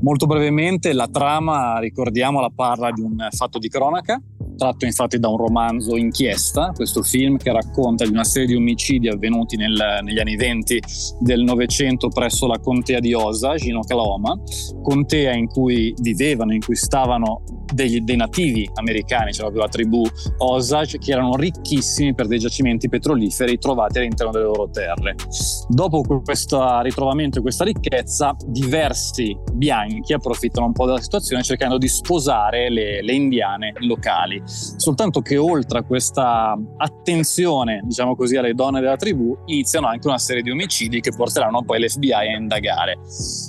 Molto 0.00 0.24
brevemente, 0.24 0.94
la 0.94 1.06
trama, 1.06 1.78
ricordiamola, 1.78 2.48
parla 2.48 2.90
di 2.90 3.02
un 3.02 3.28
fatto 3.30 3.58
di 3.58 3.68
cronaca 3.68 4.18
tratto 4.56 4.84
infatti 4.84 5.18
da 5.18 5.28
un 5.28 5.36
romanzo 5.36 5.96
inchiesta, 5.96 6.72
questo 6.74 7.02
film 7.02 7.36
che 7.36 7.52
racconta 7.52 8.04
di 8.04 8.10
una 8.10 8.24
serie 8.24 8.48
di 8.48 8.54
omicidi 8.54 9.08
avvenuti 9.08 9.56
nel, 9.56 10.00
negli 10.02 10.18
anni 10.18 10.36
20 10.36 10.80
del 11.20 11.42
Novecento 11.42 12.08
presso 12.08 12.46
la 12.46 12.58
contea 12.58 13.00
di 13.00 13.14
Osage 13.14 13.68
in 13.68 13.76
Oklahoma, 13.76 14.38
contea 14.82 15.34
in 15.34 15.46
cui 15.46 15.94
vivevano, 16.00 16.52
in 16.52 16.60
cui 16.60 16.76
stavano 16.76 17.42
degli, 17.74 18.00
dei 18.00 18.16
nativi 18.16 18.68
americani, 18.74 19.32
cioè 19.32 19.50
la 19.52 19.68
tribù 19.68 20.02
Osage, 20.38 20.98
che 20.98 21.12
erano 21.12 21.36
ricchissimi 21.36 22.14
per 22.14 22.26
dei 22.26 22.38
giacimenti 22.38 22.88
petroliferi 22.88 23.58
trovati 23.58 23.98
all'interno 23.98 24.32
delle 24.32 24.44
loro 24.44 24.70
terre. 24.70 25.14
Dopo 25.68 26.02
questo 26.22 26.80
ritrovamento 26.80 27.38
e 27.38 27.42
questa 27.42 27.64
ricchezza, 27.64 28.36
diversi 28.46 29.36
bianchi 29.52 30.12
approfittano 30.12 30.66
un 30.66 30.72
po' 30.72 30.86
della 30.86 31.00
situazione 31.00 31.42
cercando 31.42 31.78
di 31.78 31.88
sposare 31.88 32.70
le, 32.70 33.02
le 33.02 33.12
indiane 33.12 33.72
locali 33.80 34.42
soltanto 34.76 35.20
che 35.20 35.36
oltre 35.36 35.78
a 35.78 35.82
questa 35.82 36.56
attenzione, 36.76 37.80
diciamo 37.84 38.14
così, 38.14 38.36
alle 38.36 38.54
donne 38.54 38.80
della 38.80 38.96
tribù, 38.96 39.36
iniziano 39.46 39.86
anche 39.86 40.06
una 40.06 40.18
serie 40.18 40.42
di 40.42 40.50
omicidi 40.50 41.00
che 41.00 41.12
porteranno 41.14 41.62
poi 41.62 41.80
l'FBI 41.80 42.12
a 42.12 42.24
indagare. 42.24 42.98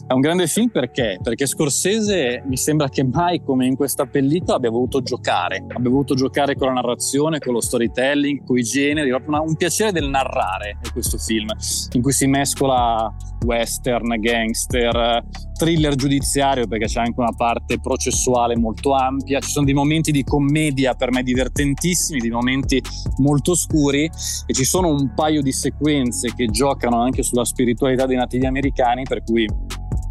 È 0.08 0.14
un 0.14 0.22
grande 0.22 0.48
film 0.48 0.70
perché? 0.70 1.20
Perché 1.22 1.46
Scorsese 1.46 2.44
mi 2.46 2.58
sembra 2.58 2.90
che 2.90 3.04
mai 3.04 3.42
come 3.44 3.66
in 3.66 3.76
questa 3.76 4.06
pellicola 4.16 4.56
abbia 4.56 4.70
voluto 4.70 5.02
giocare, 5.02 5.66
abbia 5.68 5.90
voluto 5.90 6.16
giocare 6.16 6.56
con 6.56 6.68
la 6.68 6.76
narrazione, 6.76 7.40
con 7.40 7.52
lo 7.52 7.60
storytelling, 7.60 8.46
con 8.46 8.58
i 8.58 8.64
generi, 8.64 9.10
proprio 9.10 9.42
un 9.42 9.58
piacere 9.58 9.92
del 9.92 10.08
narrare 10.08 10.78
è 10.82 10.90
questo 10.94 11.18
film, 11.18 11.50
in 11.92 12.02
cui 12.02 12.14
si 12.14 12.26
mescola 12.26 13.14
western, 13.46 14.18
gangster, 14.18 15.22
thriller 15.58 15.96
giudiziario 15.96 16.66
perché 16.66 16.86
c'è 16.86 17.02
anche 17.02 17.20
una 17.20 17.34
parte 17.36 17.78
processuale 17.82 18.56
molto 18.56 18.94
ampia, 18.94 19.42
ci 19.42 19.52
sono 19.52 19.66
dei 19.66 19.74
momenti 19.74 20.14
di 20.14 20.24
commedia 20.24 20.94
per 20.94 21.12
me 21.12 21.22
divertentissimi, 21.22 22.22
dei 22.22 22.30
momenti 22.30 22.82
molto 23.18 23.54
scuri 23.54 24.10
e 24.46 24.54
ci 24.54 24.64
sono 24.64 24.88
un 24.88 25.14
paio 25.14 25.42
di 25.42 25.52
sequenze 25.52 26.34
che 26.34 26.46
giocano 26.46 27.02
anche 27.02 27.22
sulla 27.22 27.44
spiritualità 27.44 28.06
dei 28.06 28.16
nativi 28.16 28.46
americani 28.46 29.04
per 29.04 29.24
cui 29.24 29.46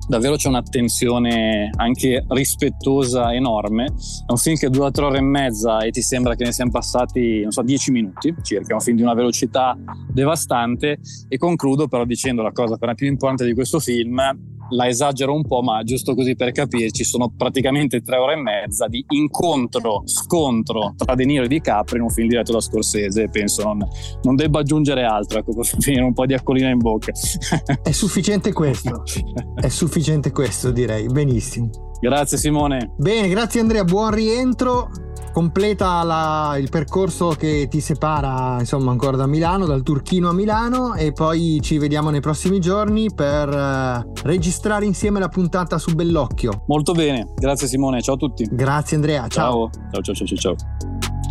davvero 0.08 0.36
c'è 0.36 0.48
un'attenzione 0.48 1.70
anche 1.76 2.24
rispettosa 2.28 3.32
enorme. 3.32 3.86
È 3.86 4.30
un 4.30 4.36
film 4.36 4.56
che 4.56 4.70
dura 4.70 4.90
tre 4.90 5.04
ore 5.04 5.18
e 5.18 5.22
mezza 5.22 5.78
e 5.80 5.90
ti 5.90 6.02
sembra 6.02 6.34
che 6.34 6.44
ne 6.44 6.52
siano 6.52 6.70
passati, 6.70 7.42
non 7.42 7.50
so, 7.50 7.62
dieci 7.62 7.90
minuti 7.90 8.34
circa. 8.42 8.72
È 8.72 8.74
un 8.74 8.80
film 8.80 8.96
di 8.96 9.02
una 9.02 9.14
velocità 9.14 9.76
devastante. 10.12 10.98
E 11.28 11.36
concludo 11.36 11.88
però 11.88 12.04
dicendo 12.04 12.42
la 12.42 12.52
cosa 12.52 12.76
per 12.76 12.88
me 12.88 12.94
più 12.94 13.06
importante 13.06 13.44
di 13.44 13.54
questo 13.54 13.78
film 13.78 14.20
la 14.70 14.88
esagero 14.88 15.34
un 15.34 15.46
po', 15.46 15.62
ma 15.62 15.82
giusto 15.82 16.14
così 16.14 16.34
per 16.36 16.52
capirci, 16.52 17.04
sono 17.04 17.32
praticamente 17.36 18.00
tre 18.00 18.16
ore 18.16 18.34
e 18.34 18.40
mezza 18.42 18.86
di 18.86 19.04
incontro, 19.08 20.02
scontro 20.04 20.94
tra 20.96 21.14
De 21.14 21.24
Niro 21.24 21.44
e 21.44 21.48
Di 21.48 21.60
Capri 21.60 21.96
in 21.96 22.02
un 22.02 22.10
film 22.10 22.28
diretto 22.28 22.52
da 22.52 22.60
Scorsese. 22.60 23.28
Penso 23.28 23.62
non, 23.64 23.86
non 24.22 24.34
debba 24.36 24.60
aggiungere 24.60 25.04
altro, 25.04 25.38
ecco, 25.38 25.54
per 25.54 25.64
finire 25.64 26.02
un 26.02 26.12
po' 26.12 26.26
di 26.26 26.34
accolina 26.34 26.68
in 26.68 26.78
bocca. 26.78 27.12
È 27.82 27.92
sufficiente 27.92 28.52
questo, 28.52 29.02
è 29.54 29.68
sufficiente 29.68 30.30
questo 30.30 30.70
direi, 30.70 31.06
benissimo. 31.06 31.70
Grazie 32.00 32.36
Simone. 32.36 32.92
Bene, 32.96 33.28
grazie 33.28 33.60
Andrea, 33.60 33.84
buon 33.84 34.10
rientro 34.10 34.90
completa 35.34 36.04
la, 36.04 36.56
il 36.60 36.70
percorso 36.70 37.30
che 37.30 37.66
ti 37.68 37.80
separa 37.80 38.56
insomma 38.60 38.92
ancora 38.92 39.16
da 39.16 39.26
Milano, 39.26 39.66
dal 39.66 39.82
Turchino 39.82 40.28
a 40.28 40.32
Milano 40.32 40.94
e 40.94 41.10
poi 41.10 41.58
ci 41.60 41.76
vediamo 41.76 42.10
nei 42.10 42.20
prossimi 42.20 42.60
giorni 42.60 43.12
per 43.12 43.48
uh, 43.48 44.12
registrare 44.22 44.84
insieme 44.84 45.18
la 45.18 45.28
puntata 45.28 45.76
su 45.76 45.92
Bellocchio. 45.92 46.62
Molto 46.68 46.92
bene, 46.92 47.26
grazie 47.34 47.66
Simone, 47.66 48.00
ciao 48.00 48.14
a 48.14 48.18
tutti. 48.18 48.48
Grazie 48.48 48.94
Andrea, 48.94 49.26
ciao. 49.26 49.70
Ciao, 49.90 50.02
ciao, 50.02 50.14
ciao, 50.14 50.26
ciao. 50.26 50.54
ciao. 50.54 51.23